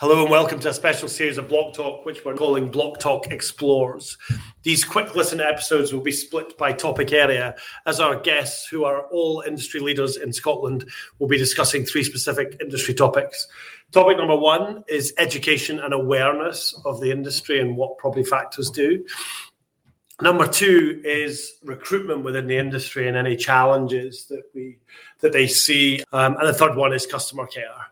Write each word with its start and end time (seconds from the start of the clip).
Hello 0.00 0.22
and 0.22 0.30
welcome 0.30 0.58
to 0.60 0.70
a 0.70 0.72
special 0.72 1.08
series 1.08 1.36
of 1.36 1.46
Blocktalk, 1.46 2.06
which 2.06 2.24
we're 2.24 2.34
calling 2.34 2.72
Blocktalk 2.72 3.30
Explores. 3.30 4.16
These 4.62 4.82
quick 4.82 5.14
listen 5.14 5.42
episodes 5.42 5.92
will 5.92 6.00
be 6.00 6.10
split 6.10 6.56
by 6.56 6.72
topic 6.72 7.12
area, 7.12 7.54
as 7.84 8.00
our 8.00 8.18
guests, 8.18 8.66
who 8.66 8.84
are 8.84 9.02
all 9.08 9.44
industry 9.46 9.78
leaders 9.78 10.16
in 10.16 10.32
Scotland, 10.32 10.88
will 11.18 11.28
be 11.28 11.36
discussing 11.36 11.84
three 11.84 12.02
specific 12.02 12.56
industry 12.62 12.94
topics. 12.94 13.46
Topic 13.92 14.16
number 14.16 14.36
one 14.36 14.84
is 14.88 15.12
education 15.18 15.80
and 15.80 15.92
awareness 15.92 16.74
of 16.86 16.98
the 17.02 17.10
industry 17.10 17.60
and 17.60 17.76
what 17.76 17.98
property 17.98 18.24
factors 18.24 18.70
do. 18.70 19.04
Number 20.22 20.48
two 20.48 21.02
is 21.04 21.58
recruitment 21.62 22.24
within 22.24 22.46
the 22.46 22.56
industry 22.56 23.06
and 23.06 23.18
any 23.18 23.36
challenges 23.36 24.24
that 24.30 24.44
we 24.54 24.78
that 25.18 25.34
they 25.34 25.46
see, 25.46 26.02
um, 26.14 26.38
and 26.38 26.48
the 26.48 26.54
third 26.54 26.74
one 26.74 26.94
is 26.94 27.04
customer 27.04 27.46
care. 27.46 27.89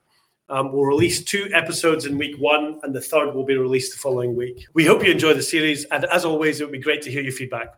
Um, 0.51 0.73
we'll 0.73 0.87
release 0.87 1.23
two 1.23 1.51
episodes 1.53 2.07
in 2.07 2.17
week 2.17 2.37
one, 2.39 2.81
and 2.83 2.95
the 2.95 3.03
third 3.03 3.35
will 3.35 3.45
be 3.45 3.55
released 3.55 3.93
the 3.93 3.99
following 3.99 4.35
week. 4.35 4.67
We 4.73 4.87
hope 4.87 5.05
you 5.05 5.13
enjoy 5.13 5.35
the 5.35 5.43
series, 5.43 5.85
and 5.85 6.07
as 6.07 6.25
always, 6.25 6.59
it 6.59 6.65
would 6.65 6.73
be 6.73 6.79
great 6.79 7.03
to 7.03 7.11
hear 7.11 7.21
your 7.21 7.33
feedback. 7.33 7.75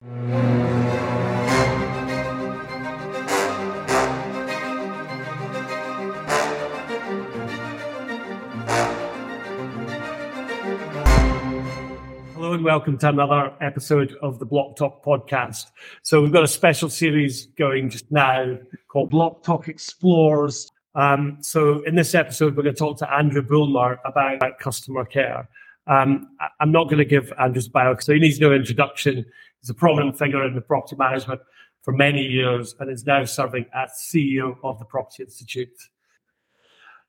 Hello 12.35 12.53
and 12.53 12.63
welcome 12.63 12.99
to 12.99 13.09
another 13.09 13.53
episode 13.61 14.15
of 14.23 14.39
the 14.39 14.47
Blocktalk 14.47 15.03
podcast. 15.03 15.73
So 16.03 16.23
we've 16.23 16.33
got 16.33 16.45
a 16.45 16.49
special 16.49 16.89
series 16.89 17.47
going 17.59 17.91
just 17.91 18.09
now 18.13 18.59
called 18.87 19.11
Blocktalk 19.11 19.67
Explores 19.67 20.71
um, 20.95 21.39
so 21.41 21.83
in 21.85 21.95
this 21.95 22.15
episode, 22.15 22.57
we're 22.57 22.63
going 22.63 22.75
to 22.75 22.79
talk 22.79 22.99
to 22.99 23.13
Andrew 23.13 23.43
Bulmer 23.43 23.99
about, 24.05 24.59
customer 24.59 25.05
care. 25.05 25.49
Um, 25.87 26.29
I, 26.41 26.49
am 26.61 26.73
not 26.73 26.85
going 26.85 26.99
to 26.99 27.05
give 27.05 27.33
Andrew's 27.39 27.69
bio 27.69 27.95
because 27.95 28.07
he 28.07 28.19
needs 28.19 28.41
no 28.41 28.53
introduction. 28.53 29.25
He's 29.61 29.71
a 29.71 29.75
prominent 29.75 30.19
figure 30.19 30.45
in 30.47 30.55
the 30.55 30.61
property 30.61 30.97
management 30.97 31.41
for 31.83 31.93
many 31.93 32.23
years 32.23 32.75
and 32.79 32.91
is 32.91 33.07
now 33.07 33.25
serving 33.25 33.67
as 33.75 33.91
CEO 33.93 34.57
of 34.63 34.79
the 34.79 34.85
Property 34.85 35.23
Institute. 35.23 35.69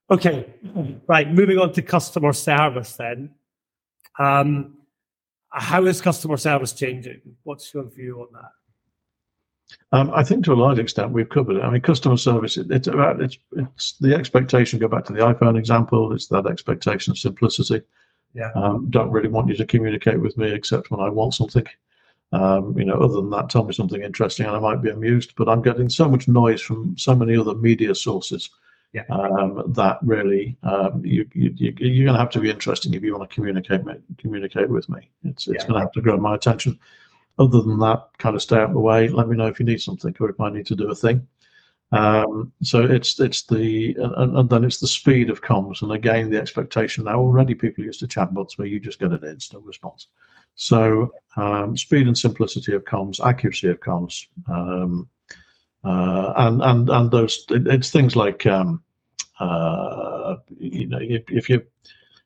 Okay, 0.09 0.45
right, 1.07 1.31
moving 1.31 1.57
on 1.57 1.71
to 1.73 1.81
customer 1.81 2.33
service 2.33 2.95
then. 2.97 3.33
Um, 4.19 4.77
how 5.49 5.85
is 5.85 6.01
customer 6.01 6.37
service 6.37 6.73
changing? 6.73 7.21
What's 7.43 7.73
your 7.73 7.89
view 7.89 8.21
on 8.21 8.27
that? 8.33 8.51
Um, 9.91 10.11
I 10.13 10.23
think 10.23 10.45
to 10.45 10.53
a 10.53 10.55
large 10.55 10.79
extent 10.79 11.11
we've 11.11 11.29
covered 11.29 11.57
it. 11.57 11.63
I 11.63 11.69
mean, 11.69 11.81
customer 11.81 12.17
service, 12.17 12.57
it, 12.57 12.71
it's 12.71 12.87
about 12.87 13.21
it's, 13.21 13.37
it's 13.53 13.93
the 13.99 14.15
expectation. 14.15 14.79
Go 14.79 14.87
back 14.87 15.05
to 15.05 15.13
the 15.13 15.19
iPhone 15.19 15.57
example. 15.57 16.13
It's 16.13 16.27
that 16.27 16.47
expectation 16.47 17.11
of 17.11 17.17
simplicity. 17.17 17.81
Yeah. 18.33 18.51
Um, 18.55 18.87
don't 18.89 19.11
really 19.11 19.27
want 19.27 19.49
you 19.49 19.55
to 19.55 19.65
communicate 19.65 20.19
with 20.19 20.37
me 20.37 20.51
except 20.51 20.91
when 20.91 21.01
I 21.01 21.09
want 21.09 21.33
something. 21.33 21.65
Um, 22.33 22.77
you 22.77 22.85
know, 22.85 22.95
other 22.95 23.15
than 23.15 23.29
that, 23.31 23.49
tell 23.49 23.65
me 23.65 23.73
something 23.73 24.01
interesting 24.01 24.45
and 24.45 24.55
I 24.55 24.59
might 24.59 24.81
be 24.81 24.89
amused. 24.89 25.33
But 25.35 25.49
I'm 25.49 25.61
getting 25.61 25.89
so 25.89 26.07
much 26.07 26.27
noise 26.27 26.61
from 26.61 26.97
so 26.97 27.13
many 27.13 27.35
other 27.35 27.55
media 27.55 27.93
sources 27.93 28.49
yeah. 28.93 29.03
um, 29.09 29.63
that 29.73 29.99
really 30.01 30.57
um, 30.63 31.03
you, 31.03 31.27
you, 31.33 31.53
you, 31.57 32.03
are 32.03 32.05
going 32.05 32.13
to 32.13 32.19
have 32.19 32.29
to 32.31 32.39
be 32.39 32.49
interesting 32.49 32.93
if 32.93 33.03
you 33.03 33.17
want 33.17 33.29
to 33.29 33.35
communicate 33.35 33.81
communicate 34.17 34.69
with 34.69 34.87
me. 34.87 35.09
It's 35.25 35.47
it's 35.47 35.63
yeah. 35.63 35.67
going 35.67 35.73
to 35.73 35.85
have 35.85 35.91
to 35.93 36.01
grab 36.01 36.19
my 36.19 36.35
attention 36.35 36.79
other 37.39 37.61
than 37.61 37.79
that, 37.79 38.09
kind 38.17 38.35
of 38.35 38.41
stay 38.41 38.57
out 38.57 38.69
of 38.69 38.73
the 38.73 38.79
way. 38.79 39.07
Let 39.07 39.27
me 39.27 39.37
know 39.37 39.47
if 39.47 39.59
you 39.59 39.65
need 39.65 39.81
something 39.81 40.15
or 40.19 40.29
if 40.29 40.39
I 40.39 40.49
need 40.49 40.65
to 40.67 40.75
do 40.75 40.91
a 40.91 40.95
thing. 40.95 41.27
Um, 41.93 42.53
so 42.61 42.83
it's 42.83 43.19
it's 43.19 43.43
the 43.43 43.95
and, 43.99 44.37
and, 44.37 44.49
then 44.49 44.63
it's 44.63 44.79
the 44.79 44.87
speed 44.87 45.29
of 45.29 45.41
comms, 45.41 45.81
and 45.81 45.91
again 45.91 46.29
the 46.29 46.39
expectation. 46.39 47.03
Now 47.03 47.19
already 47.19 47.53
people 47.53 47.83
used 47.83 47.99
to 47.99 48.07
chatbots 48.07 48.57
where 48.57 48.67
you 48.67 48.79
just 48.79 48.99
get 48.99 49.11
an 49.11 49.25
instant 49.25 49.65
response. 49.65 50.07
So 50.55 51.11
um, 51.35 51.75
speed 51.75 52.07
and 52.07 52.17
simplicity 52.17 52.73
of 52.73 52.85
comms, 52.85 53.19
accuracy 53.25 53.67
of 53.67 53.81
comms, 53.81 54.27
um, 54.49 55.09
uh, 55.83 56.33
and 56.37 56.61
and 56.61 56.89
and 56.89 57.11
those 57.11 57.45
it's 57.49 57.91
things 57.91 58.15
like 58.15 58.45
um, 58.45 58.81
uh, 59.41 60.37
you 60.57 60.87
know 60.87 60.99
if, 61.01 61.23
if 61.29 61.49
you 61.49 61.61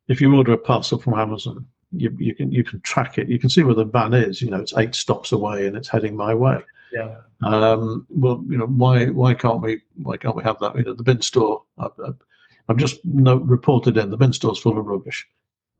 if 0.07 0.21
you 0.21 0.35
order 0.35 0.53
a 0.53 0.57
parcel 0.59 0.99
from 0.99 1.15
Amazon 1.15 1.65
you, 1.99 2.15
you 2.19 2.35
can 2.35 2.51
you 2.51 2.63
can 2.63 2.79
track 2.81 3.17
it. 3.17 3.27
You 3.27 3.39
can 3.39 3.49
see 3.49 3.63
where 3.63 3.75
the 3.75 3.85
van 3.85 4.13
is. 4.13 4.41
You 4.41 4.49
know, 4.49 4.59
it's 4.59 4.77
eight 4.77 4.95
stops 4.95 5.31
away 5.31 5.67
and 5.67 5.75
it's 5.75 5.87
heading 5.87 6.15
my 6.15 6.33
way. 6.33 6.59
Yeah. 6.91 7.15
Um, 7.43 8.05
well, 8.09 8.43
you 8.47 8.57
know, 8.57 8.67
why 8.67 9.07
why 9.07 9.33
can't 9.33 9.61
we 9.61 9.81
why 10.01 10.17
can't 10.17 10.35
we 10.35 10.43
have 10.43 10.59
that? 10.59 10.75
You 10.75 10.83
know, 10.83 10.93
the 10.93 11.03
bin 11.03 11.21
store. 11.21 11.63
I've, 11.77 11.91
I've 12.67 12.77
just 12.77 13.03
no, 13.05 13.37
reported 13.37 13.97
in 13.97 14.09
the 14.09 14.17
bin 14.17 14.33
store's 14.33 14.59
full 14.59 14.77
of 14.77 14.85
rubbish. 14.85 15.27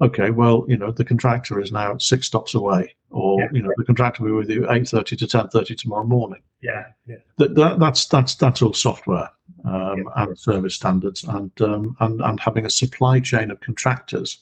Okay, 0.01 0.29
well, 0.29 0.65
you 0.67 0.75
know, 0.75 0.91
the 0.91 1.05
contractor 1.05 1.59
is 1.61 1.71
now 1.71 1.97
six 1.97 2.27
stops 2.27 2.53
away, 2.53 2.93
or 3.11 3.39
yeah. 3.39 3.47
you 3.53 3.61
know, 3.61 3.71
the 3.77 3.85
contractor 3.85 4.23
will 4.23 4.31
be 4.31 4.35
with 4.35 4.49
you 4.49 4.69
eight 4.69 4.89
thirty 4.89 5.15
to 5.15 5.25
ten 5.25 5.47
thirty 5.47 5.73
tomorrow 5.73 6.03
morning. 6.03 6.41
Yeah, 6.61 6.87
yeah. 7.07 7.15
That, 7.37 7.55
that, 7.55 7.79
that's 7.79 8.05
that's 8.07 8.35
that's 8.35 8.61
all 8.61 8.73
software 8.73 9.29
um, 9.63 9.99
yeah. 9.99 10.23
and 10.23 10.37
service 10.37 10.75
standards, 10.75 11.23
and 11.23 11.49
um, 11.61 11.95
and 12.01 12.19
and 12.21 12.39
having 12.41 12.65
a 12.65 12.69
supply 12.69 13.21
chain 13.21 13.51
of 13.51 13.61
contractors 13.61 14.39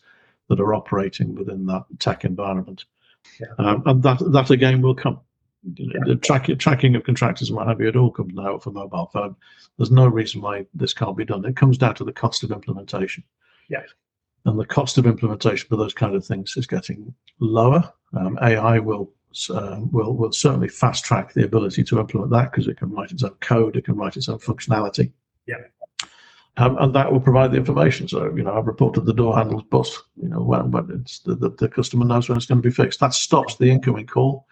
that 0.56 0.62
are 0.62 0.74
operating 0.76 1.36
within 1.36 1.66
that 1.66 1.84
tech 2.00 2.26
environment. 2.26 2.86
Yeah. 3.40 3.48
Um, 3.58 3.84
and 3.86 4.04
that 4.04 4.20
that 4.20 4.50
again 4.52 4.82
will 4.82 4.96
come. 4.96 5.20
You 5.64 5.88
know, 5.88 5.94
yeah. 5.96 6.14
The 6.14 6.16
track, 6.20 6.50
tracking 6.60 6.96
of 6.96 7.06
contractors 7.06 7.50
and 7.50 7.56
what 7.56 7.68
have 7.68 7.80
you, 7.80 7.88
it 7.88 7.96
all 7.96 8.12
comes 8.12 8.34
now 8.34 8.60
for 8.60 8.72
mobile 8.72 9.10
phone. 9.14 9.36
There's 9.78 9.92
no 9.92 10.08
reason 10.08 10.42
why 10.42 10.66
this 10.74 10.94
can't 10.94 11.18
be 11.18 11.26
done. 11.26 11.46
It 11.46 11.56
comes 11.56 11.78
down 11.78 11.96
to 11.96 12.04
the 12.04 12.12
cost 12.12 12.44
of 12.44 12.52
implementation. 12.52 13.24
Yes. 13.70 13.88
And 14.46 14.60
the 14.60 14.66
cost 14.66 14.98
of 14.98 15.06
implementation 15.06 15.70
for 15.70 15.78
those 15.78 15.94
kind 15.94 16.16
of 16.16 16.26
things 16.26 16.56
is 16.58 16.68
getting 16.68 17.14
lower. 17.40 17.92
Um, 18.16 18.38
AI 18.42 18.78
will 18.80 19.12
uh, 19.50 19.80
will 19.92 20.16
will 20.16 20.34
certainly 20.34 20.68
fast 20.68 21.06
track 21.06 21.34
the 21.34 21.46
ability 21.46 21.84
to 21.86 22.00
implement 22.00 22.30
that 22.32 22.52
because 22.52 22.68
it 22.68 22.78
can 22.78 22.92
write 22.92 23.12
its 23.12 23.24
own 23.24 23.36
code, 23.40 23.78
it 23.78 23.86
can 23.86 23.96
write 23.96 24.18
its 24.18 24.30
own 24.30 24.40
functionality. 24.40 25.12
Yeah 25.48 25.56
um, 26.58 26.78
and 26.80 26.94
that 26.94 27.12
will 27.12 27.20
provide 27.20 27.52
the 27.52 27.58
information. 27.58 28.08
So, 28.08 28.34
you 28.36 28.44
know, 28.44 28.56
I've 28.56 28.68
reported 28.68 29.06
the 29.06 29.14
door 29.14 29.36
handles 29.36 29.64
bust, 29.64 30.04
you 30.22 30.30
know, 30.30 30.42
when, 30.42 30.70
when 30.72 31.02
it's 31.02 31.20
the, 31.20 31.36
the, 31.36 31.50
the, 31.50 31.68
customer 31.68 32.06
knows 32.06 32.30
when 32.30 32.38
it's 32.38 32.46
going 32.46 32.62
to 32.62 32.68
be 32.68 32.74
fixed. 32.74 33.00
That 33.00 33.14
stops 33.14 33.56
the 33.56 33.72
incoming 33.72 34.06
call. 34.06 34.46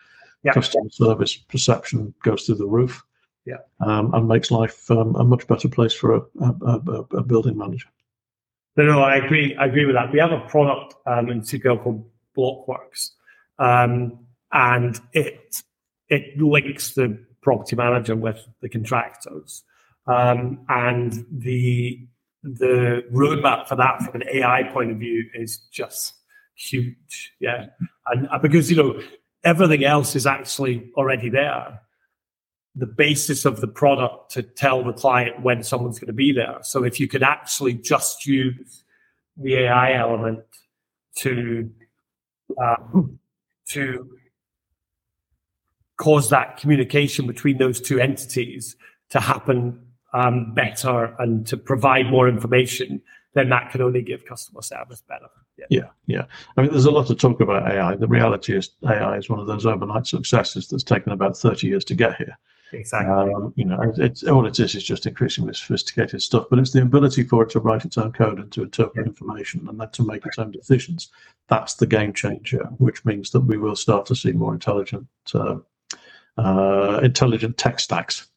Yep. 0.44 0.56
Customer 0.56 0.90
service 0.90 1.36
perception 1.36 2.14
goes 2.24 2.46
through 2.46 2.56
the 2.56 2.66
roof. 2.66 3.04
Yeah. 3.46 3.58
Um, 3.80 4.14
and 4.14 4.28
makes 4.28 4.52
life 4.52 4.90
um, 4.90 5.16
a 5.16 5.24
much 5.24 5.48
better 5.48 5.68
place 5.68 5.94
for 5.94 6.16
a, 6.16 6.22
a, 6.42 6.52
a, 6.66 7.18
a, 7.18 7.24
building 7.24 7.58
manager. 7.58 7.88
No, 8.78 8.86
no, 8.86 9.02
I 9.02 9.16
agree. 9.18 9.56
I 9.56 9.66
agree 9.66 9.86
with 9.86 9.96
that. 9.96 10.12
We 10.14 10.20
have 10.20 10.32
a 10.32 10.42
product 10.42 10.96
um, 11.08 11.30
in 11.30 11.42
CPL 11.42 11.84
called 11.84 12.08
Blockworks, 12.38 13.12
um, 13.58 14.20
and 14.52 15.00
it 15.14 15.64
it 16.10 16.40
links 16.40 16.94
the 16.94 17.20
property 17.42 17.76
manager 17.76 18.16
with 18.16 18.48
the 18.62 18.70
contractors. 18.70 19.64
Um, 20.08 20.66
and 20.70 21.26
the 21.32 22.08
the 22.44 23.04
roadmap 23.14 23.68
for 23.68 23.76
that 23.76 24.02
from 24.02 24.22
an 24.22 24.28
AI 24.34 24.64
point 24.74 24.92
of 24.92 24.98
view 24.98 25.26
is 25.34 25.58
just 25.72 26.16
huge. 26.56 27.34
Yeah. 27.40 27.68
And 28.08 28.28
because, 28.42 28.70
you 28.72 28.78
know, 28.78 29.02
everything 29.44 29.84
else 29.84 30.16
is 30.16 30.26
actually 30.26 30.90
already 30.96 31.30
there. 31.30 31.82
The 32.76 32.88
basis 32.88 33.46
of 33.46 33.62
the 33.62 33.68
product 33.68 34.32
to 34.32 34.44
tell 34.44 34.84
the 34.84 34.94
client 34.94 35.42
when 35.42 35.62
someone's 35.62 36.00
going 36.00 36.08
to 36.08 36.14
be 36.14 36.32
there. 36.32 36.60
So 36.64 36.84
if 36.84 37.00
you 37.00 37.08
could 37.08 37.24
actually 37.24 37.74
just 37.74 38.26
use 38.26 38.84
the 39.38 39.56
AI 39.66 39.94
element 39.94 40.44
to 41.18 41.70
uh, 42.62 42.76
to 43.70 44.10
cause 45.98 46.30
that 46.30 46.58
communication 46.58 47.28
between 47.28 47.58
those 47.58 47.80
two 47.80 48.00
entities 48.00 48.76
to 49.10 49.20
happen 49.20 49.80
um, 50.14 50.54
better 50.54 51.16
and 51.20 51.46
to 51.48 51.58
provide 51.58 52.08
more 52.08 52.28
information, 52.28 53.02
then 53.34 53.50
that 53.50 53.72
can 53.72 53.82
only 53.82 54.02
give 54.02 54.26
customer 54.26 54.62
service 54.62 55.02
better. 55.08 55.28
Yeah. 55.58 55.66
yeah, 55.70 55.90
yeah. 56.08 56.26
I 56.58 56.62
mean, 56.62 56.72
there's 56.72 56.86
a 56.86 56.92
lot 56.92 57.10
of 57.10 57.18
talk 57.18 57.40
about 57.40 57.72
AI. 57.72 57.96
The 57.96 58.08
reality 58.08 58.56
is, 58.56 58.72
AI 58.88 59.18
is 59.18 59.30
one 59.30 59.40
of 59.40 59.48
those 59.48 59.66
overnight 59.66 60.08
successes 60.08 60.68
that's 60.68 60.84
taken 60.84 61.12
about 61.12 61.38
30 61.38 61.68
years 61.68 61.86
to 61.86 61.96
get 61.96 62.16
here. 62.18 62.38
Exactly. 62.74 63.34
Um, 63.34 63.54
you 63.56 63.66
know, 63.66 63.94
it's, 63.98 64.24
all 64.24 64.46
it 64.46 64.60
is 64.60 64.76
is 64.76 64.84
just 64.84 65.06
increasingly 65.06 65.54
sophisticated 65.54 66.22
stuff, 66.22 66.46
but 66.50 66.58
it's 66.58 66.72
the 66.72 66.82
ability 66.82 67.24
for 67.24 67.44
it 67.44 67.50
to 67.52 67.60
write 67.60 67.86
its 67.86 67.98
own 67.98 68.12
code 68.14 68.40
and 68.40 68.52
to 68.54 68.64
interpret 68.64 69.06
yeah. 69.06 69.10
information 69.10 69.68
and 69.68 69.80
then 69.80 69.90
to 69.92 70.04
make 70.04 70.26
its 70.26 70.40
own 70.40 70.52
decisions. 70.52 71.10
That's 71.48 71.76
the 71.76 71.88
game 71.88 72.14
changer, 72.14 72.64
which 72.78 73.04
means 73.04 73.32
that 73.32 73.42
we 73.42 73.58
will 73.58 73.76
start 73.76 74.06
to 74.08 74.16
see 74.16 74.32
more 74.32 74.54
intelligent, 74.54 75.08
uh, 75.34 75.58
uh, 76.38 77.02
intelligent 77.04 77.58
tech 77.58 77.80
stacks 77.80 78.28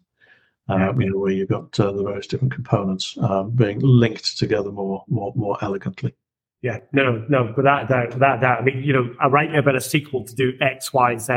uh, 0.69 0.93
you 0.99 1.11
know, 1.11 1.19
where 1.19 1.33
you've 1.33 1.49
got 1.49 1.79
uh, 1.79 1.93
the 1.93 2.03
various 2.03 2.27
different 2.27 2.53
components 2.53 3.17
um, 3.21 3.51
being 3.51 3.81
linked 3.81 4.39
together 4.39 4.71
more, 4.71 5.05
more, 5.09 5.33
more 5.37 5.59
elegantly. 5.63 6.15
Yeah, 6.63 6.79
no, 6.93 7.23
no, 7.29 7.53
without 7.55 7.91
doubt, 7.91 8.15
without 8.15 8.41
doubt. 8.41 8.61
I 8.61 8.65
mean, 8.65 8.83
you 8.83 8.95
know, 8.95 9.15
I 9.21 9.27
write 9.27 9.55
about 9.55 9.75
a 9.75 9.81
SQL 9.81 10.27
to 10.27 10.35
do 10.35 10.55
X, 10.63 10.95
Y, 10.95 11.19
Z 11.19 11.35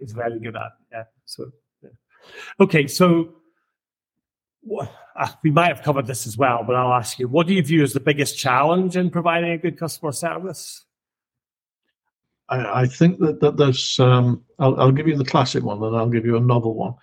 is 0.00 0.12
very 0.12 0.38
good 0.38 0.54
at. 0.54 0.70
Yeah. 0.92 1.02
So, 1.24 1.50
yeah. 1.82 1.90
okay, 2.60 2.86
so 2.86 3.34
uh, 4.78 4.86
we 5.42 5.50
might 5.50 5.66
have 5.66 5.82
covered 5.82 6.06
this 6.06 6.28
as 6.28 6.38
well, 6.38 6.62
but 6.64 6.76
I'll 6.76 6.92
ask 6.92 7.18
you: 7.18 7.26
What 7.26 7.48
do 7.48 7.54
you 7.54 7.62
view 7.64 7.82
as 7.82 7.92
the 7.92 7.98
biggest 7.98 8.38
challenge 8.38 8.96
in 8.96 9.10
providing 9.10 9.50
a 9.50 9.58
good 9.58 9.76
customer 9.76 10.12
service? 10.12 10.84
I, 12.48 12.82
I 12.82 12.86
think 12.86 13.18
that, 13.18 13.40
that 13.40 13.56
there's. 13.56 13.98
Um, 13.98 14.44
I'll, 14.60 14.78
I'll, 14.78 14.92
give 14.92 15.08
you 15.08 15.16
the 15.16 15.24
classic 15.24 15.64
one, 15.64 15.80
then 15.80 15.92
I'll 15.92 16.08
give 16.08 16.24
you 16.24 16.36
a 16.36 16.40
novel 16.40 16.74
one. 16.74 16.94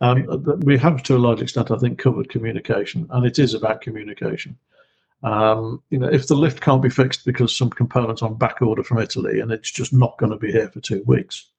Um, 0.00 0.60
we 0.60 0.78
have, 0.78 1.02
to 1.04 1.16
a 1.16 1.18
large 1.18 1.42
extent, 1.42 1.70
I 1.70 1.76
think, 1.76 1.98
covered 1.98 2.28
communication, 2.28 3.06
and 3.10 3.26
it 3.26 3.38
is 3.38 3.54
about 3.54 3.80
communication. 3.80 4.56
Um, 5.22 5.82
you 5.90 5.98
know, 5.98 6.08
if 6.08 6.28
the 6.28 6.36
lift 6.36 6.60
can't 6.60 6.82
be 6.82 6.90
fixed 6.90 7.24
because 7.24 7.56
some 7.56 7.70
components 7.70 8.22
are 8.22 8.28
on 8.28 8.38
back 8.38 8.62
order 8.62 8.84
from 8.84 8.98
Italy 8.98 9.40
and 9.40 9.50
it's 9.50 9.70
just 9.70 9.92
not 9.92 10.16
going 10.18 10.30
to 10.30 10.38
be 10.38 10.52
here 10.52 10.68
for 10.68 10.80
two 10.80 11.02
weeks, 11.06 11.50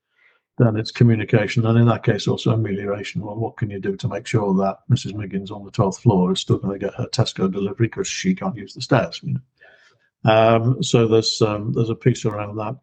then 0.59 0.75
it's 0.75 0.91
communication, 0.91 1.65
and 1.65 1.77
in 1.77 1.87
that 1.87 2.03
case, 2.03 2.27
also 2.27 2.51
amelioration. 2.51 3.21
Well, 3.21 3.37
what 3.37 3.55
can 3.55 3.69
you 3.69 3.79
do 3.79 3.95
to 3.95 4.07
make 4.09 4.27
sure 4.27 4.53
that 4.55 4.79
Mrs. 4.91 5.13
Miggins 5.13 5.51
on 5.51 5.63
the 5.63 5.71
twelfth 5.71 6.01
floor 6.01 6.33
is 6.33 6.41
still 6.41 6.57
going 6.57 6.77
to 6.77 6.85
get 6.85 6.95
her 6.95 7.07
Tesco 7.07 7.51
delivery 7.51 7.87
because 7.87 8.07
she 8.07 8.35
can't 8.35 8.57
use 8.57 8.73
the 8.73 8.81
stairs? 8.81 9.21
You 9.23 9.35
know? 9.35 10.31
um, 10.31 10.83
so 10.83 11.07
there's 11.07 11.41
um, 11.41 11.71
there's 11.71 11.89
a 11.89 11.95
piece 11.95 12.25
around 12.25 12.57
that. 12.57 12.75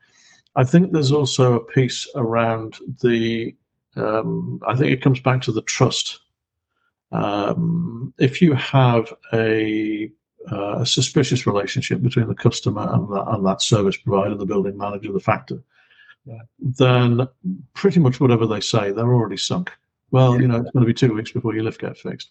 I 0.56 0.64
think 0.64 0.90
there's 0.90 1.12
also 1.12 1.54
a 1.54 1.64
piece 1.64 2.08
around 2.14 2.78
the. 3.02 3.54
Um, 3.96 4.60
I 4.66 4.76
think 4.76 4.92
it 4.92 5.02
comes 5.02 5.20
back 5.20 5.42
to 5.42 5.52
the 5.52 5.62
trust. 5.62 6.20
Um, 7.12 8.12
if 8.18 8.42
you 8.42 8.54
have 8.54 9.12
a 9.32 10.10
uh, 10.50 10.78
a 10.78 10.86
suspicious 10.86 11.46
relationship 11.46 12.02
between 12.02 12.28
the 12.28 12.34
customer 12.34 12.88
and 12.92 13.08
that, 13.12 13.24
and 13.28 13.44
that 13.44 13.62
service 13.62 13.96
provider, 13.96 14.34
the 14.34 14.46
building 14.46 14.76
manager, 14.76 15.12
the 15.12 15.18
factor, 15.18 15.60
yeah. 16.24 16.38
then 16.60 17.26
pretty 17.74 17.98
much 17.98 18.20
whatever 18.20 18.46
they 18.46 18.60
say, 18.60 18.92
they're 18.92 19.12
already 19.12 19.36
sunk. 19.36 19.72
Well, 20.12 20.34
yeah. 20.34 20.40
you 20.40 20.48
know, 20.48 20.56
it's 20.60 20.70
going 20.70 20.84
to 20.84 20.86
be 20.86 20.94
two 20.94 21.14
weeks 21.14 21.32
before 21.32 21.54
your 21.54 21.64
lift 21.64 21.80
gets 21.80 22.00
fixed. 22.00 22.30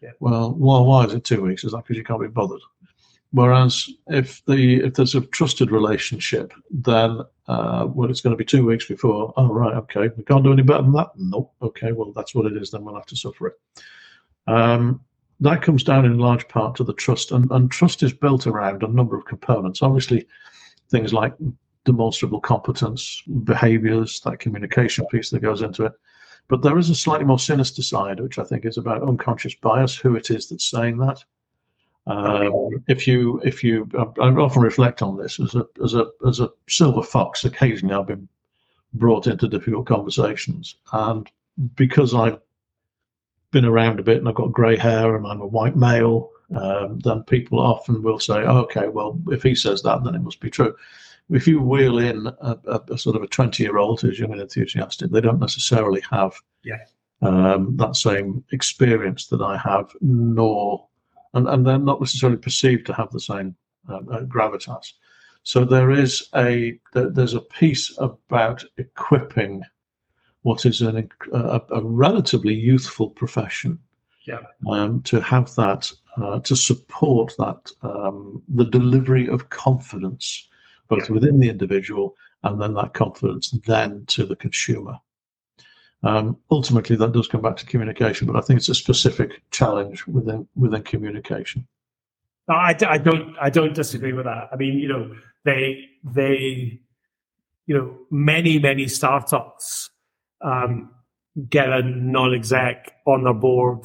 Yeah. 0.00 0.10
Well, 0.20 0.54
well, 0.56 0.84
why 0.84 1.04
is 1.04 1.14
it 1.14 1.24
two 1.24 1.42
weeks? 1.42 1.64
Is 1.64 1.72
that 1.72 1.78
because 1.78 1.96
you 1.96 2.04
can't 2.04 2.20
be 2.20 2.28
bothered? 2.28 2.60
Whereas 3.32 3.88
if 4.06 4.42
the 4.46 4.84
if 4.84 4.94
there's 4.94 5.14
a 5.14 5.20
trusted 5.20 5.70
relationship, 5.70 6.52
then 6.70 7.20
uh, 7.48 7.86
well, 7.88 8.10
it's 8.10 8.20
going 8.20 8.32
to 8.32 8.38
be 8.38 8.44
two 8.44 8.64
weeks 8.64 8.86
before. 8.86 9.32
Oh 9.36 9.48
right, 9.48 9.74
okay, 9.74 10.08
we 10.16 10.24
can't 10.24 10.44
do 10.44 10.52
any 10.52 10.62
better 10.62 10.82
than 10.82 10.92
that. 10.92 11.10
No, 11.16 11.50
okay, 11.60 11.92
well 11.92 12.12
that's 12.12 12.34
what 12.34 12.46
it 12.46 12.56
is. 12.56 12.70
Then 12.70 12.84
we'll 12.84 12.94
have 12.94 13.06
to 13.06 13.16
suffer 13.16 13.48
it. 13.48 13.54
Um, 14.46 15.00
that 15.40 15.60
comes 15.60 15.84
down 15.84 16.06
in 16.06 16.18
large 16.18 16.48
part 16.48 16.76
to 16.76 16.84
the 16.84 16.94
trust, 16.94 17.32
and, 17.32 17.50
and 17.50 17.70
trust 17.70 18.02
is 18.02 18.12
built 18.12 18.46
around 18.46 18.82
a 18.82 18.88
number 18.88 19.16
of 19.16 19.26
components. 19.26 19.82
Obviously, 19.82 20.26
things 20.90 21.12
like 21.12 21.34
demonstrable 21.84 22.40
competence, 22.40 23.22
behaviors, 23.44 24.20
that 24.20 24.38
communication 24.38 25.06
piece 25.06 25.30
that 25.30 25.40
goes 25.40 25.62
into 25.62 25.84
it. 25.84 25.92
But 26.48 26.62
there 26.62 26.78
is 26.78 26.90
a 26.90 26.94
slightly 26.94 27.24
more 27.24 27.38
sinister 27.38 27.82
side, 27.82 28.20
which 28.20 28.38
I 28.38 28.44
think 28.44 28.64
is 28.64 28.78
about 28.78 29.02
unconscious 29.02 29.54
bias, 29.54 29.96
who 29.96 30.14
it 30.14 30.30
is 30.30 30.48
that's 30.48 30.70
saying 30.70 30.98
that. 30.98 31.24
Um, 32.06 32.84
if 32.86 33.06
you, 33.08 33.40
if 33.44 33.64
you, 33.64 33.88
I 33.98 34.28
often 34.28 34.62
reflect 34.62 35.02
on 35.02 35.16
this 35.16 35.40
as 35.40 35.54
a, 35.54 35.66
as 35.82 35.94
a, 35.94 36.06
as 36.26 36.40
a 36.40 36.50
silver 36.68 37.02
fox. 37.02 37.44
Occasionally, 37.44 37.94
I've 37.94 38.06
been 38.06 38.28
brought 38.94 39.26
into 39.26 39.48
difficult 39.48 39.86
conversations, 39.86 40.76
and 40.92 41.28
because 41.74 42.14
I've 42.14 42.38
been 43.50 43.64
around 43.64 43.98
a 43.98 44.04
bit 44.04 44.18
and 44.18 44.28
I've 44.28 44.34
got 44.34 44.52
grey 44.52 44.76
hair 44.76 45.16
and 45.16 45.26
I'm 45.26 45.40
a 45.40 45.46
white 45.46 45.76
male, 45.76 46.30
um, 46.54 47.00
then 47.00 47.24
people 47.24 47.58
often 47.58 48.02
will 48.02 48.20
say, 48.20 48.34
oh, 48.34 48.58
"Okay, 48.58 48.86
well, 48.86 49.18
if 49.28 49.42
he 49.42 49.54
says 49.54 49.82
that, 49.82 50.04
then 50.04 50.14
it 50.14 50.22
must 50.22 50.40
be 50.40 50.50
true." 50.50 50.76
if 51.30 51.46
you 51.46 51.60
wheel 51.60 51.98
in 51.98 52.26
a, 52.26 52.58
a, 52.66 52.80
a 52.92 52.98
sort 52.98 53.16
of 53.16 53.22
a 53.22 53.26
20 53.26 53.62
year 53.62 53.78
old 53.78 54.00
who's 54.00 54.18
young 54.18 54.32
and 54.32 54.40
enthusiastic, 54.40 55.10
they 55.10 55.20
don't 55.20 55.40
necessarily 55.40 56.02
have 56.10 56.34
yeah. 56.62 56.84
um, 57.22 57.76
that 57.76 57.96
same 57.96 58.44
experience 58.52 59.26
that 59.28 59.42
I 59.42 59.56
have, 59.56 59.90
nor, 60.00 60.86
and, 61.36 61.46
and 61.48 61.66
they're 61.66 61.78
not 61.78 62.00
necessarily 62.00 62.38
perceived 62.38 62.86
to 62.86 62.94
have 62.94 63.10
the 63.12 63.20
same 63.20 63.54
uh, 63.88 63.96
uh, 64.10 64.22
gravitas. 64.22 64.92
So 65.42 65.64
there 65.64 65.90
is 65.90 66.28
a 66.34 66.78
there's 66.92 67.34
a 67.34 67.40
piece 67.40 67.96
about 67.98 68.64
equipping 68.78 69.62
what 70.42 70.64
is 70.64 70.80
an, 70.80 71.08
a, 71.32 71.60
a 71.70 71.82
relatively 71.82 72.54
youthful 72.54 73.10
profession 73.10 73.78
yeah. 74.26 74.40
um, 74.68 75.02
to 75.02 75.20
have 75.20 75.54
that 75.54 75.92
uh, 76.16 76.40
to 76.40 76.56
support 76.56 77.34
that 77.38 77.70
um, 77.82 78.42
the 78.48 78.64
delivery 78.64 79.28
of 79.28 79.50
confidence 79.50 80.48
both 80.88 81.10
within 81.10 81.38
the 81.38 81.48
individual 81.48 82.16
and 82.44 82.60
then 82.60 82.74
that 82.74 82.94
confidence 82.94 83.50
then 83.66 84.04
to 84.06 84.24
the 84.24 84.36
consumer. 84.36 84.98
Um, 86.02 86.36
ultimately, 86.50 86.96
that 86.96 87.12
does 87.12 87.28
come 87.28 87.42
back 87.42 87.56
to 87.56 87.66
communication, 87.66 88.26
but 88.26 88.36
I 88.36 88.40
think 88.40 88.58
it's 88.58 88.68
a 88.68 88.74
specific 88.74 89.42
challenge 89.50 90.06
within 90.06 90.46
within 90.54 90.82
communication. 90.82 91.66
I, 92.48 92.76
I 92.86 92.98
don't 92.98 93.34
I 93.40 93.50
don't 93.50 93.74
disagree 93.74 94.12
with 94.12 94.26
that. 94.26 94.48
I 94.52 94.56
mean, 94.56 94.78
you 94.78 94.88
know, 94.88 95.10
they 95.44 95.84
they 96.04 96.80
you 97.66 97.76
know 97.76 97.96
many 98.10 98.58
many 98.58 98.88
startups 98.88 99.90
um, 100.42 100.90
get 101.48 101.68
a 101.68 101.82
non-exec 101.82 102.92
on 103.06 103.24
their 103.24 103.34
board 103.34 103.80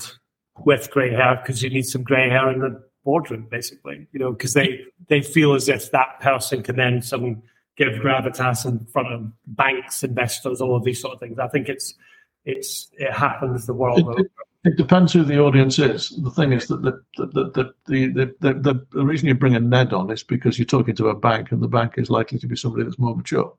with 0.65 0.91
grey 0.91 1.11
hair 1.11 1.39
because 1.41 1.63
you 1.63 1.69
need 1.69 1.85
some 1.85 2.03
grey 2.03 2.29
hair 2.29 2.51
in 2.51 2.59
the 2.59 2.83
boardroom, 3.03 3.47
basically, 3.49 4.07
you 4.11 4.19
know, 4.19 4.31
because 4.31 4.53
they, 4.53 4.81
they 5.07 5.21
feel 5.21 5.53
as 5.53 5.67
if 5.67 5.91
that 5.91 6.19
person 6.19 6.63
can 6.63 6.75
then 6.75 7.01
some 7.01 7.41
give 7.81 8.01
gravitas 8.01 8.65
in 8.65 8.85
front 8.85 9.11
of 9.11 9.31
banks, 9.47 10.03
investors, 10.03 10.61
all 10.61 10.75
of 10.75 10.83
these 10.83 11.01
sort 11.01 11.15
of 11.15 11.19
things. 11.19 11.39
I 11.39 11.47
think 11.47 11.67
it's, 11.67 11.95
it's, 12.45 12.89
it 12.93 13.11
happens 13.11 13.65
the 13.65 13.73
world 13.73 13.99
it, 13.99 14.05
over. 14.05 14.19
It, 14.63 14.77
depends 14.77 15.13
who 15.13 15.23
the 15.23 15.39
audience 15.39 15.79
is. 15.79 16.09
The 16.23 16.29
thing 16.29 16.53
is 16.53 16.67
that 16.67 16.83
the 16.83 17.01
the, 17.17 17.25
the, 17.25 17.73
the, 17.87 18.35
the, 18.39 18.53
the, 18.53 18.87
the 18.91 19.05
reason 19.05 19.27
you 19.27 19.33
bring 19.33 19.55
a 19.55 19.59
Ned 19.59 19.93
on 19.93 20.11
is 20.11 20.21
because 20.21 20.59
you're 20.59 20.65
talking 20.65 20.95
to 20.97 21.07
a 21.07 21.15
bank 21.15 21.51
and 21.51 21.61
the 21.61 21.67
bank 21.67 21.93
is 21.97 22.11
likely 22.11 22.37
to 22.39 22.47
be 22.47 22.55
somebody 22.55 22.83
that's 22.83 22.99
more 22.99 23.15
mature. 23.15 23.51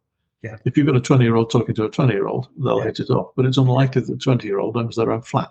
Yeah. 0.42 0.56
If 0.64 0.76
you've 0.76 0.86
got 0.86 0.96
a 0.96 1.00
20 1.00 1.24
year 1.24 1.36
old 1.36 1.50
talking 1.50 1.74
to 1.76 1.84
a 1.84 1.90
20 1.90 2.12
year 2.12 2.26
old, 2.26 2.48
they'll 2.56 2.78
yeah. 2.78 2.84
hit 2.84 3.00
it 3.00 3.10
off. 3.10 3.32
But 3.36 3.46
it's 3.46 3.58
unlikely 3.58 4.02
that 4.02 4.12
a 4.12 4.16
20 4.16 4.46
year 4.46 4.60
old 4.60 4.76
owns 4.76 4.96
their 4.96 5.10
own 5.10 5.22
flat. 5.22 5.50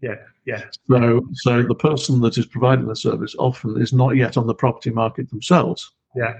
Yeah, 0.00 0.16
yeah. 0.44 0.64
So, 0.88 1.22
so 1.32 1.62
the 1.62 1.74
person 1.74 2.20
that 2.20 2.36
is 2.36 2.44
providing 2.44 2.86
the 2.86 2.96
service 2.96 3.34
often 3.38 3.80
is 3.80 3.92
not 3.92 4.16
yet 4.16 4.36
on 4.36 4.46
the 4.46 4.54
property 4.54 4.90
market 4.90 5.30
themselves. 5.30 5.90
Yeah. 6.14 6.34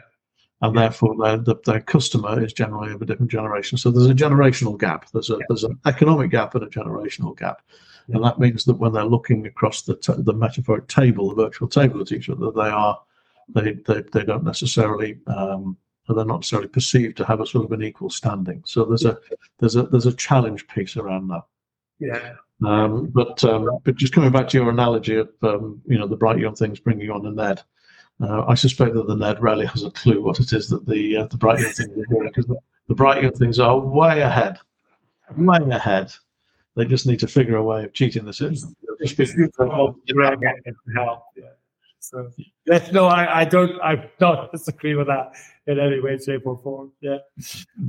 And 0.65 0.75
yeah. 0.75 0.83
therefore, 0.83 1.15
their, 1.19 1.55
their 1.67 1.81
customer 1.81 2.43
is 2.43 2.55
generally 2.55 2.93
of 2.93 3.03
a 3.03 3.05
different 3.05 3.31
generation. 3.31 3.77
So 3.77 3.91
there's 3.91 4.09
a 4.09 4.15
generational 4.15 4.79
gap. 4.79 5.11
There's 5.11 5.29
a 5.29 5.35
yeah. 5.35 5.45
there's 5.49 5.65
an 5.65 5.79
economic 5.85 6.31
gap 6.31 6.55
and 6.55 6.65
a 6.65 6.69
generational 6.69 7.37
gap, 7.37 7.61
yeah. 8.09 8.17
and 8.17 8.25
that 8.25 8.39
means 8.39 8.65
that 8.65 8.79
when 8.79 8.95
they're 8.95 9.05
looking 9.05 9.47
across 9.47 9.83
the 9.83 9.95
t- 9.95 10.15
the 10.17 10.33
metaphoric 10.33 10.89
table, 10.89 11.29
the 11.29 11.43
virtual 11.43 11.69
table 11.69 12.01
at 12.01 12.13
each 12.13 12.31
other, 12.31 12.51
they 12.51 12.63
are 12.63 12.99
they 13.51 13.73
they, 13.87 14.05
they 14.15 14.25
don't 14.25 14.43
necessarily 14.43 15.19
um, 15.27 15.77
they're 16.09 16.25
not 16.25 16.41
necessarily 16.41 16.69
perceived 16.69 17.19
to 17.19 17.27
have 17.27 17.41
a 17.41 17.47
sort 17.47 17.67
of 17.67 17.73
an 17.73 17.83
equal 17.83 18.09
standing. 18.09 18.63
So 18.65 18.87
there's 18.87 19.05
a 19.05 19.19
there's 19.59 19.77
a 19.77 19.83
there's 19.83 20.06
a 20.06 20.17
challenge 20.17 20.67
piece 20.69 20.97
around 20.97 21.29
that. 21.29 21.43
Yeah. 21.99 22.37
Um, 22.65 23.09
but 23.09 23.44
um, 23.44 23.69
but 23.85 23.97
just 23.97 24.15
coming 24.15 24.33
back 24.33 24.49
to 24.49 24.56
your 24.56 24.71
analogy 24.71 25.17
of 25.17 25.29
um, 25.43 25.83
you 25.85 25.99
know 25.99 26.06
the 26.06 26.17
bright 26.17 26.39
young 26.39 26.55
things 26.55 26.81
bringing 26.81 27.11
on 27.11 27.27
a 27.27 27.31
Ned, 27.31 27.63
uh, 28.21 28.44
I 28.47 28.55
suspect 28.55 28.94
that 28.94 29.06
the 29.06 29.17
Ned 29.17 29.43
rarely 29.43 29.67
has 29.67 29.83
a 29.83 29.91
clue 29.91 30.23
what 30.23 30.41
it 30.41 30.53
is 30.53 30.69
that 30.69 30.87
the 30.87 31.17
uh, 31.17 31.27
the 31.27 31.37
bright 31.37 31.61
young 31.61 31.73
things 31.73 31.91
are 31.91 32.15
doing 32.15 32.29
because 32.29 32.47
the, 32.47 32.56
the 32.89 32.94
bright 32.94 33.23
young 33.23 33.33
things 33.33 33.59
are 33.59 33.79
way 33.79 34.21
ahead, 34.21 34.59
way 35.37 35.59
ahead. 35.71 36.13
They 36.77 36.85
just 36.85 37.06
need 37.06 37.21
to 37.21 37.29
figure 37.29 37.56
a 37.56 37.63
way 37.63 37.85
of 37.85 37.93
cheating 37.93 38.25
the 38.25 38.33
system. 38.33 38.75
So 42.11 42.31
yes, 42.67 42.93
no, 42.93 43.06
I, 43.06 43.41
I 43.41 43.44
don't 43.44 43.81
I 43.81 44.11
don't 44.19 44.51
disagree 44.53 44.94
with 44.94 45.06
that 45.06 45.32
in 45.67 45.79
any 45.81 46.01
way, 46.01 46.19
shape, 46.19 46.43
or 46.46 46.58
form. 46.58 46.93
Yeah. 47.01 47.19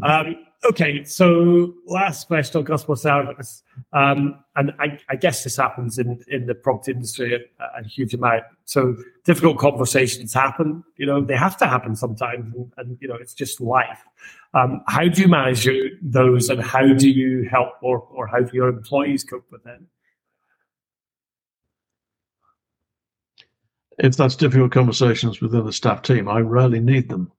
Um, 0.01 0.37
okay, 0.63 1.03
so 1.03 1.73
last 1.85 2.27
question 2.27 2.59
on 2.59 2.65
customer 2.65 2.95
service, 2.95 3.63
um, 3.91 4.39
and 4.55 4.71
I, 4.79 4.97
I, 5.09 5.17
guess 5.17 5.43
this 5.43 5.57
happens 5.57 5.99
in, 5.99 6.23
in 6.29 6.45
the 6.45 6.55
property 6.55 6.93
industry 6.93 7.35
a, 7.35 7.79
a, 7.79 7.83
huge 7.83 8.13
amount. 8.13 8.43
So 8.63 8.95
difficult 9.25 9.57
conversations 9.57 10.33
happen. 10.33 10.83
You 10.95 11.05
know, 11.05 11.21
they 11.21 11.35
have 11.35 11.57
to 11.57 11.67
happen 11.67 11.95
sometimes, 11.97 12.53
and, 12.55 12.71
and 12.77 12.97
you 13.01 13.09
know, 13.09 13.15
it's 13.15 13.33
just 13.33 13.59
life. 13.59 14.01
Um, 14.53 14.81
how 14.87 15.09
do 15.09 15.21
you 15.21 15.27
manage 15.27 15.65
your, 15.65 15.89
those, 16.01 16.49
and 16.49 16.61
how 16.61 16.93
do 16.93 17.09
you 17.09 17.47
help, 17.49 17.73
or 17.81 17.99
or 17.99 18.27
how 18.27 18.39
do 18.39 18.51
your 18.53 18.69
employees 18.69 19.25
cope 19.25 19.51
with 19.51 19.63
them? 19.65 19.87
If 23.97 24.17
that's 24.17 24.35
difficult 24.35 24.71
conversations 24.71 25.41
within 25.41 25.65
the 25.65 25.73
staff 25.73 26.01
team, 26.01 26.27
I 26.27 26.39
rarely 26.39 26.79
need 26.79 27.09
them 27.09 27.31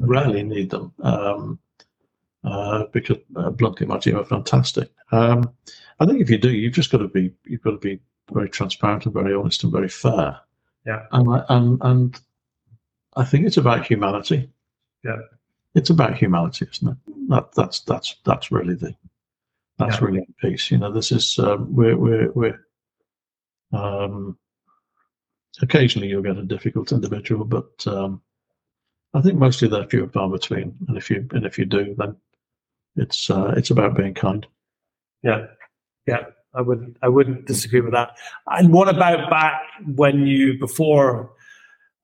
rarely 0.00 0.42
need 0.42 0.70
them 0.70 0.92
um, 1.02 1.58
uh, 2.44 2.84
because 2.92 3.18
uh, 3.36 3.50
bluntly 3.50 3.86
my 3.86 3.98
team 3.98 4.16
are 4.16 4.24
fantastic. 4.24 4.90
Um, 5.12 5.52
I 5.98 6.06
think 6.06 6.20
if 6.20 6.30
you 6.30 6.38
do, 6.38 6.50
you've 6.50 6.72
just 6.72 6.90
got 6.90 6.98
to 6.98 7.08
be 7.08 7.32
you've 7.44 7.62
got 7.62 7.72
to 7.72 7.78
be 7.78 8.00
very 8.32 8.48
transparent 8.48 9.04
and 9.04 9.14
very 9.14 9.34
honest 9.34 9.62
and 9.62 9.72
very 9.72 9.88
fair. 9.88 10.40
Yeah. 10.86 11.06
And 11.12 11.44
and 11.48 11.78
and 11.82 12.20
I 13.16 13.24
think 13.24 13.46
it's 13.46 13.58
about 13.58 13.86
humanity. 13.86 14.50
Yeah. 15.04 15.18
It's 15.74 15.90
about 15.90 16.16
humanity, 16.16 16.66
isn't 16.72 16.88
it? 16.88 17.28
That 17.28 17.52
that's 17.52 17.80
that's 17.80 18.16
that's 18.24 18.50
really 18.50 18.74
the 18.74 18.94
that's 19.78 20.00
yeah. 20.00 20.04
really 20.04 20.26
the 20.26 20.48
piece. 20.50 20.70
You 20.70 20.78
know, 20.78 20.92
this 20.92 21.12
is 21.12 21.38
um, 21.38 21.74
we're 21.74 21.96
we're 21.96 22.32
we're 22.32 22.60
Um, 23.72 24.38
occasionally 25.62 26.08
you'll 26.08 26.22
get 26.22 26.38
a 26.38 26.42
difficult 26.42 26.92
individual, 26.92 27.44
but 27.44 27.86
um, 27.86 28.20
I 29.14 29.20
think 29.20 29.38
mostly 29.38 29.68
they're 29.68 29.86
few 29.86 30.04
and 30.04 30.12
far 30.12 30.28
between. 30.28 30.76
And 30.88 30.96
if 30.96 31.10
you 31.10 31.26
and 31.32 31.44
if 31.44 31.58
you 31.58 31.64
do, 31.64 31.94
then 31.98 32.16
it's 32.96 33.30
uh, 33.30 33.54
it's 33.56 33.70
about 33.70 33.96
being 33.96 34.14
kind. 34.14 34.46
Yeah, 35.22 35.46
yeah, 36.06 36.24
I 36.54 36.60
wouldn't 36.60 36.96
I 37.02 37.08
wouldn't 37.08 37.46
disagree 37.46 37.80
with 37.80 37.92
that. 37.92 38.16
And 38.46 38.72
what 38.72 38.88
about 38.88 39.30
back 39.30 39.62
when 39.94 40.26
you 40.26 40.58
before 40.58 41.32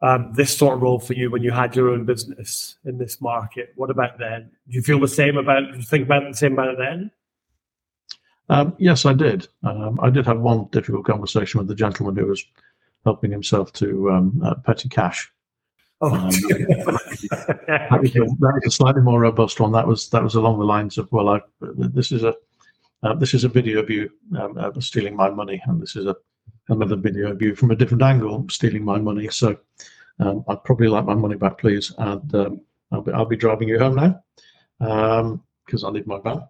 um, 0.02 0.32
this 0.34 0.56
sort 0.56 0.74
of 0.74 0.82
role 0.82 0.98
for 0.98 1.14
you 1.14 1.30
when 1.30 1.42
you 1.42 1.52
had 1.52 1.74
your 1.74 1.90
own 1.90 2.04
business 2.04 2.76
in 2.84 2.98
this 2.98 3.20
market? 3.20 3.72
What 3.76 3.90
about 3.90 4.18
then? 4.18 4.50
Do 4.68 4.74
you 4.74 4.82
feel 4.82 5.00
the 5.00 5.08
same 5.08 5.36
about? 5.36 5.72
Do 5.72 5.78
you 5.78 5.84
think 5.84 6.04
about 6.04 6.24
the 6.30 6.36
same 6.36 6.54
about 6.54 6.68
it 6.68 6.78
then? 6.78 7.10
Um, 8.48 8.74
yes, 8.78 9.04
I 9.04 9.12
did. 9.12 9.48
Um, 9.64 9.98
I 10.00 10.10
did 10.10 10.26
have 10.26 10.38
one 10.38 10.68
difficult 10.70 11.04
conversation 11.04 11.58
with 11.58 11.68
the 11.68 11.74
gentleman 11.74 12.16
who 12.16 12.26
was 12.26 12.44
helping 13.06 13.30
himself 13.30 13.72
to 13.72 14.10
um, 14.10 14.42
uh, 14.44 14.56
petty 14.56 14.88
cash. 14.88 15.32
Oh, 16.02 16.08
Um, 16.14 16.28
that, 16.30 17.98
was 18.02 18.10
a, 18.16 18.18
that 18.18 18.54
was 18.54 18.62
a 18.66 18.70
slightly 18.70 19.00
more 19.00 19.20
robust 19.20 19.60
one. 19.60 19.72
That 19.72 19.86
was 19.86 20.10
that 20.10 20.22
was 20.22 20.34
along 20.34 20.58
the 20.58 20.66
lines 20.66 20.98
of, 20.98 21.10
well, 21.10 21.28
I, 21.30 21.40
this 21.60 22.12
is 22.12 22.22
a 22.24 22.34
uh, 23.02 23.14
this 23.14 23.32
is 23.32 23.44
a 23.44 23.48
video 23.48 23.80
of 23.80 23.88
you 23.88 24.10
um, 24.38 24.58
uh, 24.58 24.78
stealing 24.80 25.16
my 25.16 25.30
money, 25.30 25.62
and 25.66 25.80
this 25.80 25.96
is 25.96 26.06
a 26.06 26.16
another 26.68 26.96
video 26.96 27.30
of 27.30 27.40
you 27.40 27.54
from 27.54 27.70
a 27.70 27.76
different 27.76 28.02
angle 28.02 28.44
stealing 28.50 28.84
my 28.84 28.98
money. 28.98 29.28
So 29.28 29.56
um, 30.18 30.44
I'd 30.48 30.64
probably 30.64 30.88
like 30.88 31.04
my 31.04 31.14
money 31.14 31.36
back, 31.36 31.58
please, 31.58 31.94
and 31.98 32.34
um, 32.34 32.60
I'll 32.90 33.02
be 33.02 33.12
I'll 33.12 33.24
be 33.24 33.36
driving 33.36 33.68
you 33.68 33.78
home 33.78 33.94
now 33.94 35.40
because 35.64 35.84
I 35.84 35.90
need 35.90 36.06
my 36.06 36.18
van. 36.18 36.42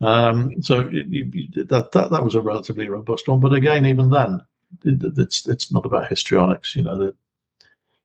Um, 0.00 0.62
so 0.62 0.88
you, 0.88 1.48
that, 1.72 1.92
that 1.92 2.10
that 2.10 2.24
was 2.24 2.34
a 2.34 2.40
relatively 2.40 2.88
robust 2.88 3.28
one, 3.28 3.40
but 3.40 3.54
again, 3.54 3.86
even 3.86 4.10
then, 4.10 4.32
it, 4.34 4.42
it's 4.84 5.46
it's 5.46 5.72
not 5.72 5.86
about 5.86 6.08
histrionics. 6.08 6.76
You 6.76 6.82
know, 6.82 7.12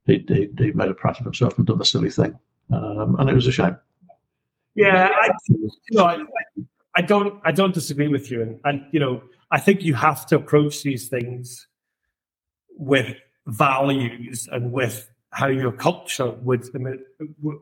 he, 0.05 0.24
he, 0.27 0.50
he 0.58 0.72
made 0.72 0.89
a 0.89 0.93
prat 0.93 1.20
of 1.20 1.25
himself 1.25 1.58
and 1.58 1.67
done 1.67 1.82
a 1.82 1.86
silly 1.86 2.10
thing, 2.10 2.38
um, 2.72 3.15
and 3.20 3.29
it 3.29 3.34
was 3.34 3.48
a 3.48 3.51
shame. 3.51 3.77
Yeah, 4.75 5.10
I, 5.12 5.29
you 5.50 5.70
know, 5.91 6.05
I, 6.05 6.25
I 6.96 7.01
don't 7.01 7.39
I 7.43 7.51
don't 7.51 7.74
disagree 7.74 8.08
with 8.08 8.32
you, 8.32 8.41
and, 8.41 8.60
and 8.63 8.86
you 8.91 9.00
know, 9.00 9.22
I 9.51 9.60
think 9.60 9.84
you 9.84 9.93
have 9.93 10.25
to 10.27 10.36
approach 10.36 10.84
these 10.84 11.08
things 11.08 11.67
with 12.75 13.15
values 13.46 14.48
and 14.51 14.72
with 14.72 15.10
how 15.32 15.48
your 15.48 15.72
culture 15.72 16.32
would 16.32 16.63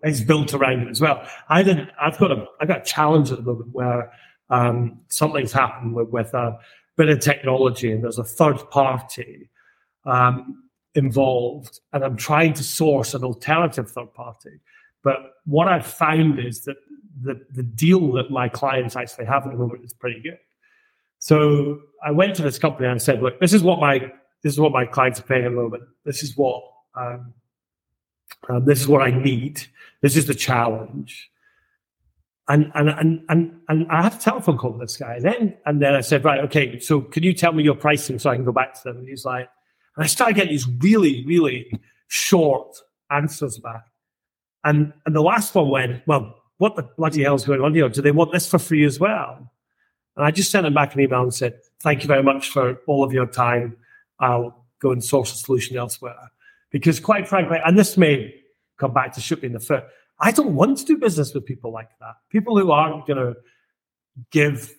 is 0.04 0.22
built 0.22 0.54
around 0.54 0.82
it 0.82 0.90
as 0.90 1.02
well. 1.02 1.26
I 1.50 1.64
did 1.64 1.90
I've 2.00 2.18
got 2.18 2.32
a 2.32 2.46
I've 2.60 2.68
got 2.68 2.82
a 2.82 2.86
challenge 2.86 3.32
at 3.32 3.38
the 3.38 3.44
moment 3.44 3.70
where 3.72 4.12
um, 4.50 5.00
something's 5.08 5.54
happened 5.54 5.96
with, 5.96 6.10
with, 6.10 6.34
a 6.34 6.60
bit 7.02 7.10
of 7.10 7.20
technology 7.20 7.92
and 7.92 8.04
there's 8.04 8.20
a 8.20 8.24
third 8.24 8.60
party 8.70 9.50
um, 10.06 10.64
involved, 10.94 11.80
and 11.94 12.04
I'm 12.04 12.16
trying 12.16 12.54
to 12.54 12.64
source 12.64 13.16
an 13.16 13.24
alternative 13.24 13.90
third 13.90 14.14
party. 14.14 14.60
But 15.04 15.18
what 15.46 15.68
I've 15.68 15.88
found 15.88 16.38
is 16.38 16.64
that 16.66 16.78
the, 17.24 17.44
the 17.52 17.64
deal 17.64 18.12
that 18.14 18.30
my 18.30 18.48
clients 18.50 18.96
actually 18.96 19.26
have 19.26 19.48
at 19.48 19.52
the 19.52 19.58
moment 19.58 19.84
is 19.84 19.94
pretty 19.94 20.22
good. 20.22 20.38
So 21.18 21.80
I 22.04 22.12
went 22.12 22.36
to 22.36 22.44
this 22.44 22.60
company 22.60 22.88
and 22.88 22.96
I 22.96 22.98
said, 23.00 23.22
look, 23.24 23.40
this 23.40 23.54
is 23.54 23.64
what 23.64 23.80
my 23.80 24.12
this 24.44 24.54
is 24.54 24.60
what 24.60 24.72
my 24.72 24.86
clients 24.86 25.20
are 25.20 25.24
paying 25.24 25.46
at 25.46 25.50
the 25.50 25.56
moment. 25.56 25.84
This 26.04 26.22
is 26.22 26.38
what 26.38 26.62
um, 26.96 27.34
um, 28.48 28.66
this 28.66 28.82
is 28.82 28.88
what 28.88 29.02
I 29.02 29.12
need. 29.12 29.64
This 30.02 30.16
is 30.16 30.28
the 30.28 30.36
challenge. 30.36 31.31
And 32.52 32.70
and 32.76 33.24
and 33.30 33.62
and 33.70 33.88
I 33.90 34.02
had 34.04 34.14
a 34.14 34.18
telephone 34.18 34.58
call 34.58 34.72
with 34.72 34.82
this 34.82 34.98
guy. 34.98 35.20
Then 35.20 35.56
and 35.66 35.82
then 35.82 35.96
I 35.96 36.02
said, 36.02 36.26
right, 36.26 36.42
okay, 36.42 36.80
so 36.80 37.00
can 37.00 37.24
you 37.24 37.34
tell 37.34 37.54
me 37.54 37.64
your 37.64 37.76
pricing 37.76 38.20
so 38.20 38.30
I 38.30 38.36
can 38.36 38.44
go 38.44 38.52
back 38.52 38.74
to 38.74 38.82
them? 38.84 38.98
And 38.98 39.08
he's 39.08 39.24
like, 39.24 39.48
and 39.96 40.04
I 40.04 40.08
started 40.08 40.36
getting 40.36 40.52
these 40.52 40.68
really, 40.68 41.24
really 41.26 41.80
short 42.08 42.76
answers 43.10 43.58
back. 43.58 43.86
And 44.66 44.92
and 45.06 45.16
the 45.16 45.22
last 45.22 45.56
one 45.56 45.70
went, 45.70 46.04
well, 46.08 46.36
what 46.58 46.76
the 46.76 46.84
bloody 46.84 47.24
hell 47.24 47.36
is 47.36 47.46
going 47.46 47.62
on 47.62 47.74
here? 47.74 47.88
Do 47.88 48.02
they 48.02 48.12
want 48.12 48.34
this 48.34 48.50
for 48.50 48.60
free 48.60 48.84
as 48.84 49.00
well? 49.00 49.50
And 50.18 50.26
I 50.26 50.32
just 50.32 50.52
sent 50.52 50.66
him 50.66 50.74
back 50.74 50.94
an 50.94 51.00
email 51.00 51.22
and 51.22 51.34
said, 51.34 51.58
thank 51.80 52.02
you 52.02 52.08
very 52.08 52.24
much 52.24 52.50
for 52.50 52.80
all 52.86 53.04
of 53.04 53.14
your 53.14 53.28
time. 53.28 53.78
I'll 54.20 54.66
go 54.80 54.92
and 54.92 55.02
source 55.02 55.32
a 55.34 55.38
solution 55.38 55.78
elsewhere. 55.78 56.32
Because 56.70 57.00
quite 57.00 57.30
frankly, 57.30 57.60
and 57.66 57.80
this 57.80 57.98
may 57.98 58.36
come 58.78 58.94
back 58.94 59.14
to 59.14 59.22
shoot 59.22 59.42
me 59.42 59.48
in 59.48 59.54
the 59.54 59.60
foot, 59.62 59.86
I 60.22 60.32
don't 60.32 60.56
want 60.56 60.78
to 60.78 60.86
do 60.86 60.98
business 60.98 61.34
with 61.34 61.46
people 61.46 61.72
like 61.72 61.90
that. 62.00 62.14
People 62.30 62.58
who 62.58 62.72
aren't 62.72 63.08
going 63.08 63.18
to 63.18 63.36
give, 64.32 64.72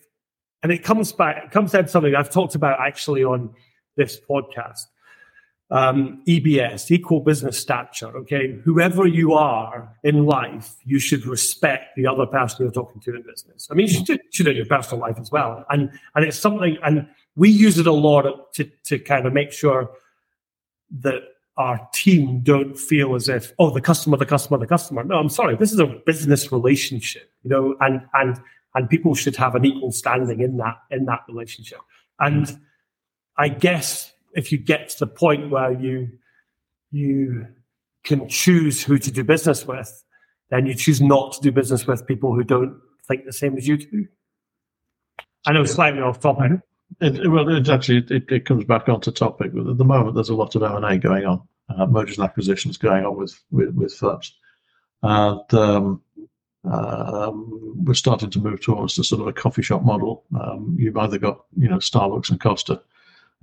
and 0.63 0.71
it 0.71 0.83
comes 0.83 1.11
back, 1.11 1.43
it 1.45 1.51
comes 1.51 1.73
down 1.73 1.83
to 1.83 1.89
something 1.89 2.15
I've 2.15 2.29
talked 2.29 2.55
about 2.55 2.79
actually 2.79 3.25
on 3.25 3.53
this 3.97 4.19
podcast. 4.27 4.85
Um, 5.69 6.21
EBS, 6.27 6.91
equal 6.91 7.21
business 7.21 7.57
stature. 7.57 8.15
Okay, 8.17 8.59
whoever 8.63 9.07
you 9.07 9.33
are 9.33 9.91
in 10.03 10.25
life, 10.25 10.75
you 10.85 10.99
should 10.99 11.25
respect 11.25 11.95
the 11.95 12.05
other 12.05 12.25
person 12.27 12.63
you're 12.63 12.71
talking 12.71 13.01
to 13.01 13.15
in 13.15 13.23
business. 13.23 13.67
I 13.71 13.73
mean, 13.73 13.87
you 13.87 14.05
should, 14.05 14.21
should 14.31 14.47
in 14.47 14.55
your 14.55 14.67
personal 14.67 15.01
life 15.01 15.17
as 15.19 15.31
well. 15.31 15.65
And 15.69 15.89
and 16.15 16.25
it's 16.25 16.37
something, 16.37 16.77
and 16.83 17.07
we 17.35 17.49
use 17.49 17.79
it 17.79 17.87
a 17.87 17.91
lot 17.91 18.53
to 18.53 18.65
to 18.85 18.99
kind 18.99 19.25
of 19.25 19.33
make 19.33 19.51
sure 19.51 19.89
that 20.99 21.23
our 21.57 21.87
team 21.93 22.39
don't 22.41 22.77
feel 22.77 23.15
as 23.15 23.29
if 23.29 23.53
oh 23.59 23.69
the 23.69 23.81
customer 23.81 24.17
the 24.17 24.25
customer 24.25 24.57
the 24.57 24.67
customer. 24.67 25.03
No 25.03 25.15
i'm 25.15 25.29
sorry 25.29 25.55
this 25.55 25.71
is 25.71 25.79
a 25.79 25.85
business 26.05 26.51
relationship 26.51 27.31
you 27.43 27.49
know 27.49 27.75
and 27.79 28.01
and 28.13 28.41
and 28.75 28.89
people 28.89 29.13
should 29.13 29.35
have 29.35 29.53
an 29.53 29.65
equal 29.65 29.91
standing 29.91 30.39
in 30.39 30.57
that 30.57 30.77
in 30.91 31.05
that 31.05 31.21
relationship. 31.27 31.79
And 32.19 32.59
i 33.37 33.49
guess 33.49 34.13
if 34.33 34.51
you 34.51 34.57
get 34.57 34.89
to 34.89 34.99
the 34.99 35.07
point 35.07 35.49
where 35.49 35.71
you 35.71 36.09
you 36.91 37.47
can 38.03 38.27
choose 38.27 38.83
who 38.83 38.97
to 38.97 39.11
do 39.11 39.23
business 39.23 39.65
with 39.65 40.03
then 40.49 40.65
you 40.65 40.75
choose 40.75 41.01
not 41.01 41.33
to 41.33 41.41
do 41.41 41.51
business 41.51 41.87
with 41.87 42.05
people 42.05 42.35
who 42.35 42.43
don't 42.43 42.79
think 43.07 43.25
the 43.25 43.33
same 43.33 43.57
as 43.57 43.67
you 43.67 43.77
do. 43.77 44.07
I 45.47 45.53
know 45.53 45.65
slightly 45.65 45.99
off 45.99 46.19
topic 46.19 46.51
mm-hmm. 46.51 46.55
It, 47.01 47.29
well, 47.29 47.49
it's 47.55 47.69
actually 47.69 48.05
it, 48.09 48.31
it, 48.31 48.45
comes 48.45 48.65
back 48.65 48.89
onto 48.89 49.11
topic. 49.11 49.47
At 49.47 49.77
the 49.77 49.85
moment, 49.85 50.15
there's 50.15 50.29
a 50.29 50.35
lot 50.35 50.55
of 50.55 50.63
M 50.63 50.75
and 50.75 50.85
A 50.85 50.97
going 50.97 51.25
on, 51.25 51.47
uh, 51.69 51.85
mergers 51.85 52.17
and 52.17 52.25
acquisitions 52.25 52.77
going 52.77 53.05
on 53.05 53.15
with 53.17 53.39
with, 53.51 53.73
with 53.75 53.93
firms, 53.93 54.35
and 55.01 55.53
um, 55.53 56.01
um, 56.65 57.83
we're 57.85 57.93
starting 57.93 58.29
to 58.31 58.39
move 58.39 58.61
towards 58.61 58.95
the 58.95 59.03
sort 59.03 59.21
of 59.21 59.27
a 59.27 59.33
coffee 59.33 59.61
shop 59.61 59.83
model. 59.83 60.23
Um, 60.39 60.75
you've 60.79 60.97
either 60.97 61.17
got 61.17 61.45
you 61.57 61.69
know 61.69 61.77
Starbucks 61.77 62.29
and 62.29 62.39
Costa, 62.39 62.81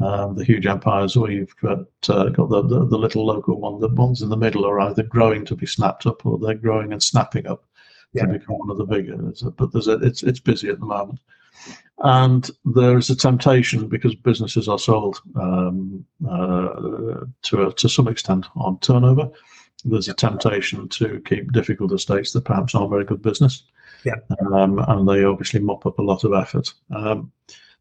um, 0.00 0.36
the 0.36 0.44
huge 0.44 0.66
empires, 0.66 1.16
or 1.16 1.30
you've 1.30 1.56
got 1.56 1.86
uh, 2.08 2.30
got 2.30 2.48
the, 2.48 2.62
the, 2.62 2.86
the 2.86 2.98
little 2.98 3.26
local 3.26 3.60
one. 3.60 3.80
The 3.80 3.88
ones 3.88 4.22
in 4.22 4.30
the 4.30 4.36
middle 4.36 4.66
are 4.66 4.80
either 4.80 5.02
growing 5.02 5.44
to 5.46 5.54
be 5.54 5.66
snapped 5.66 6.06
up, 6.06 6.24
or 6.24 6.38
they're 6.38 6.54
growing 6.54 6.92
and 6.92 7.02
snapping 7.02 7.46
up 7.46 7.64
yeah. 8.12 8.26
to 8.26 8.38
become 8.38 8.58
one 8.58 8.70
of 8.70 8.78
the 8.78 8.84
bigger. 8.84 9.16
But 9.56 9.72
there's 9.72 9.88
a, 9.88 9.94
it's 9.94 10.22
it's 10.22 10.40
busy 10.40 10.68
at 10.68 10.80
the 10.80 10.86
moment. 10.86 11.20
And 12.02 12.50
there 12.64 12.96
is 12.96 13.10
a 13.10 13.16
temptation 13.16 13.86
because 13.86 14.14
businesses 14.14 14.68
are 14.68 14.78
sold 14.78 15.20
um, 15.36 16.04
uh, 16.26 17.24
to 17.42 17.66
a, 17.66 17.72
to 17.74 17.88
some 17.88 18.08
extent 18.08 18.46
on 18.56 18.78
turnover. 18.78 19.30
There's 19.84 20.08
a 20.08 20.14
temptation 20.14 20.88
to 20.88 21.20
keep 21.26 21.52
difficult 21.52 21.92
estates 21.92 22.32
that 22.32 22.44
perhaps 22.44 22.74
aren't 22.74 22.90
very 22.90 23.04
good 23.04 23.22
business. 23.22 23.64
Yeah. 24.04 24.14
Um, 24.52 24.78
and 24.78 25.06
they 25.08 25.24
obviously 25.24 25.60
mop 25.60 25.84
up 25.84 25.98
a 25.98 26.02
lot 26.02 26.24
of 26.24 26.32
effort. 26.32 26.72
Um, 26.94 27.32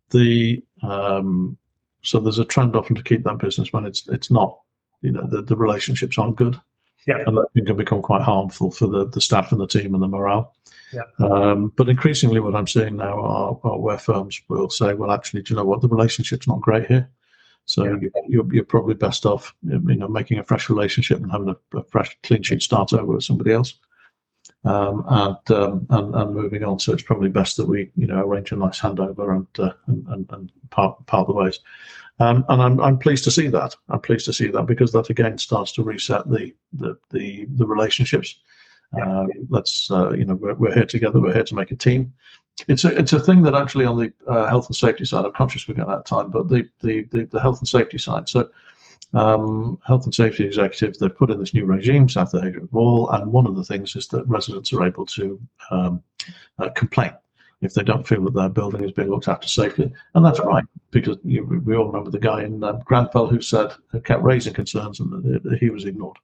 the 0.09 0.63
um, 0.81 1.57
so 2.01 2.19
there's 2.19 2.39
a 2.39 2.45
trend 2.45 2.75
often 2.75 2.95
to 2.95 3.03
keep 3.03 3.23
that 3.23 3.37
business 3.37 3.71
when 3.71 3.85
it's 3.85 4.07
it's 4.09 4.31
not 4.31 4.59
you 5.01 5.11
know 5.11 5.25
the, 5.27 5.41
the 5.41 5.55
relationships 5.55 6.17
aren't 6.17 6.35
good. 6.35 6.59
Yeah. 7.07 7.23
And 7.25 7.37
that 7.37 7.65
can 7.65 7.77
become 7.77 8.01
quite 8.01 8.21
harmful 8.21 8.71
for 8.71 8.87
the, 8.87 9.07
the 9.07 9.21
staff 9.21 9.51
and 9.51 9.61
the 9.61 9.67
team 9.67 9.93
and 9.93 10.03
the 10.03 10.07
morale. 10.07 10.53
Yeah. 10.93 11.03
Um, 11.19 11.71
but 11.75 11.89
increasingly, 11.89 12.39
what 12.39 12.55
I'm 12.55 12.67
seeing 12.67 12.97
now 12.97 13.19
are, 13.19 13.59
are, 13.63 13.79
where 13.79 13.97
firms 13.97 14.41
will 14.47 14.69
say, 14.69 14.93
well, 14.93 15.11
actually, 15.11 15.43
do 15.43 15.53
you 15.53 15.57
know 15.57 15.65
what? 15.65 15.81
The 15.81 15.87
relationship's 15.87 16.47
not 16.47 16.61
great 16.61 16.87
here. 16.87 17.09
So 17.65 17.83
yeah. 17.83 17.97
you, 18.01 18.11
you're, 18.27 18.53
you're 18.53 18.63
probably 18.63 18.95
best 18.95 19.25
off, 19.25 19.53
you 19.61 19.79
know, 19.79 20.07
making 20.07 20.39
a 20.39 20.43
fresh 20.43 20.69
relationship 20.69 21.19
and 21.21 21.31
having 21.31 21.49
a, 21.49 21.77
a 21.77 21.83
fresh 21.83 22.17
clean 22.23 22.41
sheet 22.41 22.63
start 22.63 22.93
over 22.93 23.13
with 23.13 23.23
somebody 23.23 23.53
else. 23.53 23.75
Um, 24.65 25.05
and, 25.07 25.51
um, 25.51 25.87
and 25.89 26.15
and 26.15 26.35
moving 26.35 26.63
on. 26.65 26.79
So 26.79 26.91
it's 26.91 27.03
probably 27.03 27.29
best 27.29 27.55
that 27.57 27.67
we 27.67 27.91
you 27.95 28.07
know 28.07 28.19
arrange 28.27 28.51
a 28.51 28.57
nice 28.57 28.79
handover 28.79 29.33
and 29.33 29.47
uh, 29.57 29.71
and, 29.87 30.05
and, 30.07 30.29
and 30.31 30.51
part 30.69 31.05
part 31.05 31.27
the 31.27 31.33
ways. 31.33 31.59
Um, 32.19 32.43
and 32.49 32.61
I'm, 32.61 32.81
I'm 32.81 32.97
pleased 32.97 33.23
to 33.25 33.31
see 33.31 33.47
that. 33.47 33.75
I'm 33.87 34.01
pleased 34.01 34.25
to 34.25 34.33
see 34.33 34.47
that 34.47 34.65
because 34.65 34.91
that 34.91 35.09
again 35.09 35.37
starts 35.37 35.71
to 35.73 35.83
reset 35.83 36.29
the 36.29 36.53
the 36.73 36.97
the, 37.11 37.45
the 37.55 37.65
relationships. 37.65 38.39
Yeah. 38.97 39.25
Uh, 39.53 39.61
uh, 39.91 40.11
you 40.11 40.25
know 40.25 40.35
we're, 40.35 40.55
we're 40.55 40.73
here 40.73 40.85
together. 40.85 41.19
We're 41.19 41.33
here 41.33 41.43
to 41.43 41.55
make 41.55 41.71
a 41.71 41.75
team. 41.75 42.13
It's 42.67 42.83
a 42.83 42.97
it's 42.97 43.13
a 43.13 43.19
thing 43.19 43.43
that 43.43 43.55
actually 43.55 43.85
on 43.85 43.97
the 43.97 44.11
uh, 44.27 44.47
health 44.47 44.67
and 44.67 44.75
safety 44.75 45.05
side. 45.05 45.25
I'm 45.25 45.31
conscious 45.31 45.67
we're 45.67 45.75
going 45.75 45.89
out 45.89 45.99
of 45.99 46.05
time, 46.05 46.31
but 46.31 46.49
the, 46.49 46.67
the 46.81 47.03
the 47.11 47.25
the 47.25 47.39
health 47.39 47.59
and 47.59 47.67
safety 47.67 47.97
side. 47.97 48.27
So 48.27 48.49
um, 49.13 49.79
health 49.85 50.05
and 50.05 50.13
safety 50.13 50.45
executives 50.45 50.97
they've 50.97 51.15
put 51.15 51.31
in 51.31 51.39
this 51.39 51.53
new 51.53 51.65
regime, 51.65 52.09
South 52.09 52.33
Asia 52.35 52.61
Wall, 52.71 53.09
and 53.11 53.31
one 53.31 53.47
of 53.47 53.55
the 53.55 53.63
things 53.63 53.95
is 53.95 54.07
that 54.07 54.27
residents 54.27 54.73
are 54.73 54.85
able 54.85 55.05
to 55.07 55.39
um, 55.71 56.03
uh, 56.59 56.69
complain 56.69 57.13
if 57.61 57.73
they 57.73 57.83
don't 57.83 58.07
feel 58.07 58.23
that 58.23 58.33
their 58.33 58.49
building 58.49 58.83
is 58.83 58.91
being 58.91 59.09
looked 59.09 59.27
after 59.27 59.47
safely. 59.47 59.91
And 60.15 60.25
that's 60.25 60.39
right, 60.39 60.63
because 60.91 61.17
you, 61.23 61.43
we 61.43 61.75
all 61.75 61.87
remember 61.87 62.09
the 62.09 62.19
guy 62.19 62.43
in 62.43 62.63
um, 62.63 62.81
who 62.81 63.41
said, 63.41 63.73
who 63.91 63.99
kept 63.99 64.23
raising 64.23 64.53
concerns 64.53 64.99
and 64.99 65.57
he 65.59 65.69
was 65.69 65.85
ignored. 65.85 66.17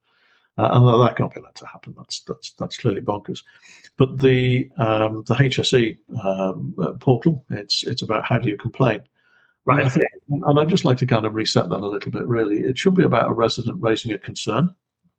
Uh, 0.58 0.70
and 0.72 1.02
that 1.02 1.18
can't 1.18 1.34
be 1.34 1.42
allowed 1.42 1.56
to 1.56 1.68
happen. 1.68 1.94
That's 1.98 2.22
that's 2.22 2.52
that's 2.52 2.78
clearly 2.78 3.02
bonkers. 3.02 3.44
But 3.98 4.18
the 4.20 4.70
um, 4.78 5.24
the 5.28 5.36
HSE 5.36 5.98
um, 6.24 6.74
uh, 6.82 6.94
portal, 6.94 7.44
it's 7.50 7.84
it's 7.84 8.02
about 8.02 8.26
how 8.26 8.38
do 8.38 8.50
you 8.50 8.58
complain. 8.58 9.02
Right. 9.66 9.84
And 9.84 10.04
I 10.46 10.50
and 10.50 10.60
I'd 10.60 10.70
just 10.70 10.86
like 10.86 10.98
to 11.00 11.06
kind 11.08 11.26
of 11.26 11.34
reset 11.34 11.70
that 11.70 11.80
a 11.82 11.88
little 11.88 12.12
bit. 12.12 12.26
Really, 12.26 12.60
it 12.60 12.78
should 12.78 12.96
be 12.96 13.04
about 13.04 13.30
a 13.30 13.34
resident 13.34 13.82
raising 13.82 14.14
a 14.14 14.18
concern. 14.18 14.74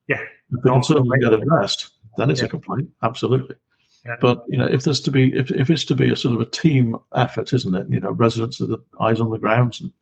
Yeah. 0.09 0.21
If 0.53 0.63
the 0.63 0.71
concern 0.71 1.07
will 1.07 1.19
get 1.19 1.33
addressed, 1.33 1.91
then 2.17 2.31
it's 2.31 2.41
Yeah. 2.41 2.47
a 2.47 2.51
complaint. 2.51 2.89
Absolutely. 3.03 3.57
Yeah. 4.07 4.17
But 4.21 4.45
you 4.49 4.57
know, 4.57 4.67
if 4.67 4.85
there's 4.85 5.01
to 5.01 5.11
be 5.11 5.35
if, 5.37 5.51
if 5.51 5.69
it's 5.69 5.85
to 5.87 5.97
be 5.97 6.11
a 6.11 6.17
sort 6.17 6.37
of 6.37 6.41
a 6.41 6.51
team 6.51 6.97
effort, 7.15 7.53
isn't 7.53 7.75
it? 7.75 7.89
You 7.91 8.01
know, 8.01 8.13
residents 8.13 8.61
are 8.61 8.67
the 8.67 8.79
eyes 9.01 9.21
on 9.21 9.31
the 9.31 9.39
ground, 9.39 9.79
and 9.81 9.93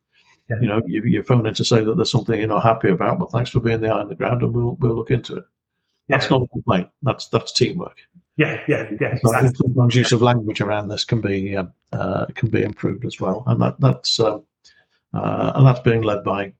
Yeah. 0.49 0.57
you 0.61 0.67
know, 0.67 0.81
you, 0.85 1.01
you 1.03 1.23
phone 1.23 1.45
in 1.47 1.53
to 1.55 1.65
say 1.65 1.83
that 1.83 1.95
there's 1.95 2.11
something 2.11 2.37
you're 2.39 2.47
not 2.47 2.63
happy 2.63 2.89
about. 2.89 3.17
but 3.19 3.31
thanks 3.31 3.49
for 3.49 3.59
being 3.59 3.81
there 3.81 3.93
eye 3.93 4.01
on 4.01 4.09
the 4.09 4.15
ground, 4.15 4.43
and 4.43 4.53
we'll 4.53 4.75
we'll 4.79 4.95
look 4.95 5.11
into 5.11 5.37
it. 5.37 5.43
That's 6.07 6.29
not 6.29 6.43
a 6.43 6.47
complaint. 6.47 6.89
That's 7.01 7.27
that's 7.29 7.51
teamwork. 7.51 7.97
Yeah, 8.37 8.59
yeah, 8.67 8.89
yeah. 9.01 9.15
Exactly. 9.15 9.49
sometimes 9.55 9.95
use 9.95 10.11
of 10.11 10.21
language 10.21 10.61
around 10.61 10.89
this 10.89 11.03
can 11.03 11.19
be 11.21 11.55
um, 11.57 11.73
uh, 11.93 12.25
can 12.35 12.49
be 12.49 12.61
improved 12.63 13.05
as 13.05 13.19
well, 13.19 13.43
and 13.47 13.59
that 13.61 13.79
that's 13.79 14.19
um, 14.19 14.43
uh, 15.13 15.53
and 15.55 15.65
that's 15.65 15.79
being 15.79 16.01
led 16.03 16.23
by 16.23 16.53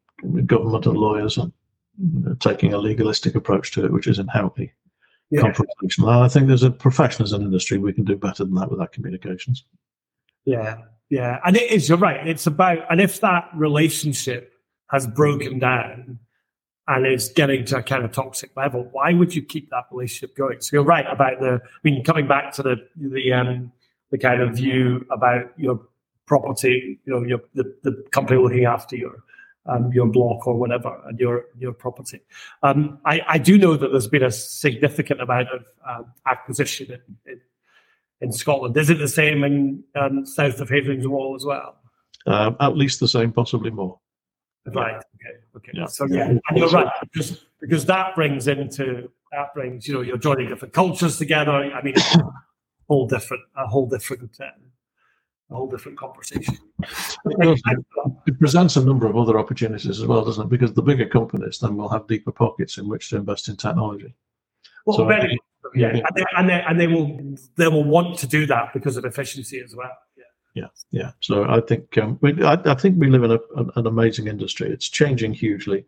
government 0.45 0.85
and 0.87 0.97
lawyers 0.97 1.37
and 1.37 1.51
uh, 2.27 2.33
taking 2.39 2.73
a 2.73 2.77
legalistic 2.77 3.35
approach 3.35 3.71
to 3.73 3.85
it, 3.85 3.91
which 3.91 4.07
is 4.07 4.17
inherently 4.17 4.71
Yeah. 5.29 5.41
confrontational. 5.41 6.07
And 6.13 6.23
I 6.23 6.27
think 6.27 6.47
there's 6.47 6.63
a 6.63 6.71
profession 6.71 7.23
as 7.23 7.33
an 7.33 7.41
industry 7.43 7.77
we 7.77 7.93
can 7.93 8.05
do 8.05 8.15
better 8.15 8.45
than 8.45 8.55
that 8.55 8.71
with 8.71 8.79
our 8.81 8.87
communications. 8.87 9.65
Yeah, 10.45 10.77
yeah, 11.09 11.39
and 11.45 11.55
it 11.55 11.71
is. 11.71 11.89
You're 11.89 11.97
right. 11.97 12.25
It's 12.27 12.47
about, 12.47 12.79
and 12.89 13.01
if 13.01 13.21
that 13.21 13.49
relationship 13.55 14.53
has 14.91 15.07
broken 15.07 15.59
down 15.59 16.19
and 16.87 17.07
is 17.07 17.29
getting 17.29 17.65
to 17.65 17.77
a 17.77 17.83
kind 17.83 18.05
of 18.05 18.11
toxic 18.11 18.51
level, 18.55 18.87
why 18.91 19.13
would 19.13 19.33
you 19.33 19.41
keep 19.41 19.69
that 19.71 19.85
relationship 19.91 20.35
going? 20.35 20.61
So 20.61 20.77
you're 20.77 20.83
right 20.83 21.05
about 21.09 21.39
the. 21.39 21.61
I 21.63 21.79
mean, 21.83 22.03
coming 22.03 22.27
back 22.27 22.53
to 22.53 22.63
the 22.63 22.75
the 22.95 23.33
um 23.33 23.71
the 24.11 24.17
kind 24.17 24.41
of 24.41 24.55
view 24.55 25.05
about 25.11 25.51
your 25.57 25.81
property, 26.25 26.99
you 27.05 27.13
know, 27.13 27.23
your 27.23 27.39
the, 27.53 27.75
the 27.83 28.03
company 28.11 28.39
looking 28.39 28.65
after 28.65 28.95
your 28.95 29.23
um, 29.67 29.91
your 29.91 30.07
block 30.07 30.45
or 30.47 30.57
whatever 30.57 31.01
and 31.07 31.19
your 31.19 31.45
your 31.57 31.73
property. 31.73 32.21
Um, 32.63 32.99
I, 33.05 33.21
I 33.27 33.37
do 33.37 33.57
know 33.57 33.75
that 33.75 33.89
there's 33.91 34.07
been 34.07 34.23
a 34.23 34.31
significant 34.31 35.21
amount 35.21 35.49
of 35.49 35.65
um, 35.87 36.11
acquisition 36.27 36.91
in, 36.91 37.31
in 37.31 37.41
in 38.21 38.31
Scotland. 38.31 38.75
Is 38.77 38.89
it 38.89 38.99
the 38.99 39.07
same 39.07 39.43
in 39.43 39.83
um, 39.95 40.25
south 40.25 40.59
of 40.61 40.69
Hadrian's 40.69 41.07
Wall 41.07 41.35
as 41.35 41.45
well? 41.45 41.77
Um, 42.27 42.55
at 42.59 42.75
least 42.75 42.99
the 42.99 43.07
same, 43.07 43.31
possibly 43.31 43.69
more. 43.69 43.99
Right. 44.67 44.95
Okay. 44.95 45.37
Okay. 45.55 45.71
Yeah. 45.73 45.85
So 45.85 46.07
yeah, 46.07 46.29
and 46.29 46.41
you're 46.55 46.69
right 46.69 46.91
because 47.01 47.45
because 47.61 47.85
that 47.85 48.15
brings 48.15 48.47
into 48.47 49.11
that 49.31 49.53
brings 49.53 49.87
you 49.87 49.93
know 49.93 50.01
you're 50.01 50.17
joining 50.17 50.47
different 50.49 50.73
cultures 50.73 51.17
together. 51.17 51.51
I 51.51 51.83
mean, 51.83 51.93
whole 52.89 53.07
different 53.07 53.43
a 53.55 53.67
whole 53.67 53.87
different 53.87 54.35
um, 54.41 54.47
a 55.51 55.55
whole 55.55 55.69
different 55.69 55.99
conversation. 55.99 56.57
It. 57.25 57.85
It 58.25 58.39
presents 58.39 58.75
a 58.75 58.83
number 58.83 59.05
of 59.07 59.15
other 59.17 59.37
opportunities 59.37 60.01
as 60.01 60.05
well, 60.05 60.25
doesn't 60.25 60.45
it? 60.45 60.49
Because 60.49 60.73
the 60.73 60.81
bigger 60.81 61.05
companies 61.05 61.59
then 61.59 61.77
will 61.77 61.89
have 61.89 62.07
deeper 62.07 62.31
pockets 62.31 62.77
in 62.79 62.87
which 62.87 63.09
to 63.09 63.17
invest 63.17 63.49
in 63.49 63.57
technology. 63.57 64.15
Well, 64.85 64.97
So 64.97 65.05
very, 65.05 65.37
yeah, 65.73 65.95
yeah. 65.95 66.03
and 66.07 66.15
they, 66.15 66.25
and 66.37 66.49
they 66.49 66.63
and 66.67 66.79
they 66.79 66.87
will 66.87 67.37
they 67.55 67.67
will 67.67 67.83
want 67.83 68.17
to 68.19 68.27
do 68.27 68.45
that 68.45 68.73
because 68.73 68.97
of 68.97 69.05
efficiency 69.05 69.59
as 69.59 69.75
well. 69.75 69.91
Yeah. 70.17 70.23
Yeah, 70.53 70.67
yeah. 70.91 71.11
So 71.19 71.43
I 71.43 71.59
think 71.61 71.97
um, 71.97 72.17
we, 72.21 72.41
I, 72.43 72.53
I 72.53 72.75
think 72.75 72.97
we 72.97 73.09
live 73.09 73.23
in 73.23 73.31
a, 73.31 73.39
an, 73.57 73.71
an 73.75 73.87
amazing 73.87 74.27
industry. 74.27 74.69
It's 74.69 74.87
changing 74.87 75.33
hugely. 75.33 75.85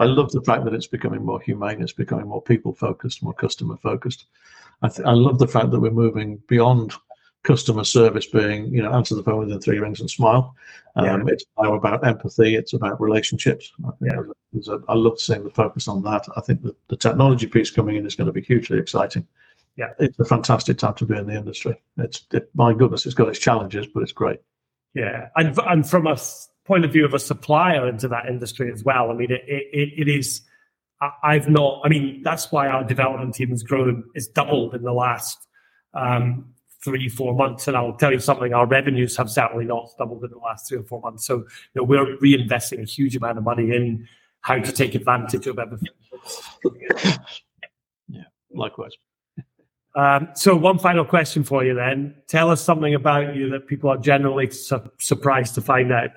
I 0.00 0.04
love 0.04 0.30
the 0.32 0.42
fact 0.42 0.64
that 0.64 0.74
it's 0.74 0.86
becoming 0.86 1.24
more 1.24 1.40
humane. 1.40 1.82
It's 1.82 1.92
becoming 1.92 2.26
more 2.26 2.42
people 2.42 2.72
focused, 2.72 3.22
more 3.22 3.34
customer 3.34 3.76
focused. 3.76 4.26
I, 4.82 4.88
th- 4.88 5.06
I 5.06 5.12
love 5.12 5.38
the 5.38 5.48
fact 5.48 5.70
that 5.70 5.80
we're 5.80 5.90
moving 5.90 6.40
beyond 6.46 6.94
customer 7.48 7.82
service 7.82 8.26
being, 8.26 8.72
you 8.74 8.82
know, 8.82 8.92
answer 8.92 9.14
the 9.14 9.22
phone 9.22 9.38
within 9.38 9.58
three 9.58 9.78
rings 9.78 10.00
and 10.00 10.10
smile. 10.10 10.54
Um, 10.96 11.26
It's 11.28 11.46
now 11.58 11.74
about 11.74 12.06
empathy. 12.06 12.56
It's 12.56 12.74
about 12.74 13.00
relationships. 13.00 13.72
I, 13.86 13.90
think 13.98 14.12
Yeah. 14.12 14.22
there's 14.52 14.68
a, 14.68 14.78
I 14.86 14.94
love 14.94 15.18
seeing 15.18 15.44
the 15.44 15.50
focus 15.50 15.88
on 15.88 16.02
that. 16.02 16.26
I 16.36 16.42
think 16.42 16.62
that 16.64 16.76
the 16.88 16.96
technology 16.96 17.46
piece 17.46 17.70
coming 17.70 17.96
in 17.96 18.04
is 18.06 18.14
going 18.14 18.26
to 18.26 18.32
be 18.32 18.42
hugely 18.42 18.78
exciting. 18.78 19.26
Yeah. 19.76 19.92
It's 19.98 20.18
a 20.18 20.26
fantastic 20.26 20.76
time 20.76 20.94
to 20.94 21.06
be 21.06 21.16
in 21.16 21.26
the 21.26 21.36
industry. 21.36 21.80
It's, 21.96 22.26
it, 22.32 22.50
my 22.54 22.74
goodness, 22.74 23.06
it's 23.06 23.14
got 23.14 23.28
its 23.28 23.38
challenges, 23.38 23.86
but 23.86 24.02
it's 24.02 24.12
great. 24.12 24.40
Yeah, 24.94 25.28
and 25.36 25.56
and 25.66 25.88
from 25.88 26.06
a 26.06 26.16
point 26.66 26.84
of 26.84 26.92
view 26.92 27.04
of 27.04 27.14
a 27.14 27.18
supplier 27.18 27.88
into 27.88 28.08
that 28.08 28.26
industry 28.26 28.72
as 28.72 28.82
well. 28.82 29.10
I 29.10 29.14
mean, 29.14 29.30
it 29.30 29.42
it, 29.46 29.88
it 29.96 30.08
is. 30.08 30.42
I've 31.22 31.48
not. 31.48 31.82
I 31.84 31.88
mean, 31.88 32.22
that's 32.24 32.50
why 32.50 32.66
our 32.68 32.82
development 32.84 33.34
team 33.34 33.50
has 33.50 33.62
grown. 33.62 34.04
It's 34.14 34.26
doubled 34.26 34.74
in 34.74 34.82
the 34.82 34.92
last 34.92 35.38
um, 35.94 36.54
three 36.82 37.08
four 37.08 37.34
months, 37.34 37.68
and 37.68 37.76
I'll 37.76 37.96
tell 37.96 38.12
you 38.12 38.18
something. 38.18 38.54
Our 38.54 38.66
revenues 38.66 39.16
have 39.16 39.30
certainly 39.30 39.64
not 39.64 39.90
doubled 39.98 40.24
in 40.24 40.30
the 40.30 40.38
last 40.38 40.68
three 40.68 40.78
or 40.78 40.84
four 40.84 41.00
months. 41.00 41.26
So 41.26 41.38
you 41.38 41.46
know, 41.76 41.84
we're 41.84 42.16
reinvesting 42.18 42.80
a 42.82 42.84
huge 42.84 43.16
amount 43.16 43.38
of 43.38 43.44
money 43.44 43.74
in 43.74 44.06
how 44.40 44.58
to 44.58 44.72
take 44.72 44.94
advantage 44.94 45.46
of 45.46 45.58
everything. 45.58 45.88
Yeah, 48.08 48.22
likewise. 48.52 48.92
Um, 49.94 50.28
so, 50.34 50.54
one 50.54 50.78
final 50.78 51.04
question 51.04 51.42
for 51.42 51.64
you 51.64 51.74
then. 51.74 52.14
Tell 52.28 52.50
us 52.50 52.62
something 52.62 52.94
about 52.94 53.34
you 53.34 53.50
that 53.50 53.66
people 53.66 53.90
are 53.90 53.96
generally 53.96 54.48
su- 54.50 54.90
surprised 54.98 55.54
to 55.56 55.60
find 55.60 55.92
out. 55.92 56.10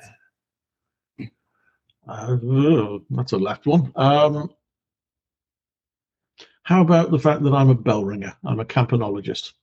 Uh, 2.07 2.37
oh, 2.43 3.03
that's 3.09 3.31
a 3.31 3.37
left 3.37 3.65
one. 3.65 3.91
Um, 3.95 4.49
how 6.63 6.81
about 6.81 7.11
the 7.11 7.19
fact 7.19 7.43
that 7.43 7.53
I'm 7.53 7.69
a 7.69 7.75
bell 7.75 8.05
ringer? 8.05 8.35
I'm 8.45 8.59
a 8.59 8.65
campanologist. 8.65 9.53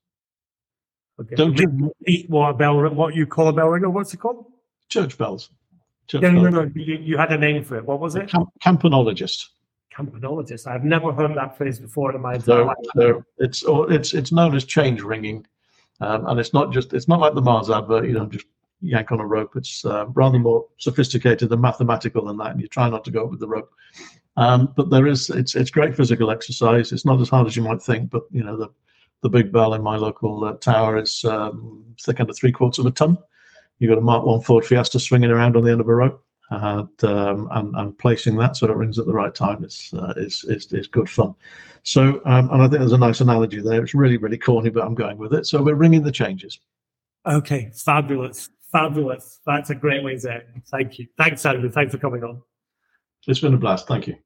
Okay. 1.21 1.35
Don't 1.35 1.59
you 1.59 1.93
eat 2.07 2.31
what 2.31 2.51
a 2.51 2.55
bell 2.55 2.77
ring- 2.79 2.95
what 2.95 3.15
you 3.15 3.27
call 3.27 3.49
a 3.49 3.53
bell 3.53 3.69
ringer? 3.69 3.91
What's 3.91 4.15
it 4.15 4.19
called? 4.19 4.47
Church 4.89 5.19
bells. 5.19 5.51
Church 6.07 6.23
no, 6.23 6.33
bells. 6.33 6.45
no, 6.45 6.65
no. 6.65 6.71
You, 6.75 6.95
you 6.97 7.17
had 7.19 7.33
a 7.33 7.39
name 7.39 7.65
for 7.65 7.77
it. 7.77 7.85
What 7.85 8.01
was 8.01 8.15
it? 8.15 8.29
Camp- 8.29 8.51
campanologist. 8.65 9.47
Campanologist. 9.95 10.67
I've 10.67 10.85
never 10.85 11.13
heard 11.13 11.35
that 11.37 11.57
phrase 11.57 11.81
before 11.81 12.15
in 12.15 12.23
my 12.23 12.35
entire 12.35 12.61
So, 12.61 12.65
life. 12.67 12.77
so 12.97 13.25
it's 13.39 13.63
or 13.65 13.93
it's 13.93 14.15
it's 14.15 14.31
known 14.31 14.55
as 14.55 14.65
change 14.65 15.03
ringing, 15.03 15.45
um, 16.01 16.27
and 16.29 16.39
it's 16.39 16.55
not 16.55 16.73
just 16.73 16.93
it's 16.93 17.09
not 17.09 17.19
like 17.21 17.35
the 17.35 17.43
Mars 17.43 17.69
advert. 17.69 18.07
You 18.07 18.13
know, 18.13 18.27
just 18.27 18.47
yank 18.81 19.11
on 19.11 19.19
a 19.19 19.27
rope. 19.27 19.57
It's 19.57 19.85
uh, 19.85 20.07
rather 20.15 20.39
more 20.39 20.67
sophisticated 20.79 21.51
and 21.51 21.61
mathematical 21.61 22.27
than 22.27 22.37
that, 22.37 22.53
and 22.53 22.61
you 22.61 22.69
try 22.69 22.89
not 22.89 23.05
to 23.07 23.11
go 23.11 23.25
up 23.25 23.31
with 23.31 23.41
the 23.41 23.49
rope. 23.49 23.71
Um, 24.37 24.73
but 24.77 24.89
there 24.89 25.09
is 25.09 25.31
it's 25.31 25.57
it's 25.57 25.71
great 25.71 25.97
physical 25.97 26.31
exercise. 26.31 26.93
It's 26.93 27.05
not 27.05 27.21
as 27.21 27.29
hard 27.29 27.49
as 27.49 27.57
you 27.57 27.63
might 27.63 27.83
think, 27.83 28.09
but 28.09 28.23
you 28.31 28.45
know 28.45 28.57
the 28.57 28.69
the 29.23 29.29
big 29.29 29.53
bell 29.53 29.75
in 29.75 29.83
my 29.83 29.97
local 29.97 30.45
uh, 30.45 30.55
tower 30.55 30.97
is 30.99 31.25
um, 31.25 31.85
thick 32.01 32.21
under 32.21 32.33
three 32.33 32.53
quarters 32.53 32.79
of 32.79 32.87
a 32.87 32.91
ton. 32.91 33.19
You've 33.79 33.91
got 33.91 33.99
a 33.99 34.03
Mark 34.03 34.25
One 34.25 34.41
Ford 34.41 34.65
Fiesta 34.65 34.99
swinging 34.99 35.31
around 35.31 35.57
on 35.57 35.65
the 35.65 35.71
end 35.71 35.81
of 35.81 35.89
a 35.89 35.95
rope, 35.95 36.25
and 36.51 37.05
um, 37.05 37.49
and, 37.53 37.75
and 37.77 37.99
placing 37.99 38.37
that 38.37 38.57
so 38.57 38.67
it 38.67 38.77
rings 38.77 38.99
at 38.99 39.07
the 39.07 39.13
right 39.13 39.35
time 39.35 39.65
is 39.65 39.93
uh, 39.97 40.15
is, 40.17 40.45
is 40.45 40.73
is 40.73 40.87
good 40.87 41.09
fun. 41.09 41.35
So, 41.85 42.21
um, 42.25 42.51
and 42.51 42.63
I 42.63 42.69
think 42.69 42.81
there's 42.81 42.93
a 42.93 42.99
nice 42.99 43.21
analogy 43.21 43.61
there. 43.61 43.83
It's 43.83 43.95
really 43.95 44.17
really 44.17 44.39
corny, 44.39 44.71
but 44.71 44.85
I'm 44.85 44.95
going 44.95 45.19
with 45.19 45.35
it. 45.35 45.47
So 45.47 45.63
we're 45.63 45.75
ringing 45.75 46.03
the 46.03 46.13
changes. 46.13 46.59
Okay, 47.27 47.71
fabulous, 47.75 48.51
fabulous. 48.73 49.41
That's 49.47 49.71
a 49.71 49.75
great 49.75 50.03
way 50.03 50.17
to 50.19 50.35
end. 50.35 50.63
Thank 50.71 50.99
you. 50.99 51.07
Thanks, 51.17 51.45
Andrew. 51.45 51.71
Thanks 51.71 51.93
for 51.93 51.99
coming 51.99 52.25
on. 52.25 52.43
It's 53.27 53.41
been 53.41 53.55
a 53.55 53.59
blast. 53.59 53.87
Thank 53.87 54.07
you. 54.07 54.17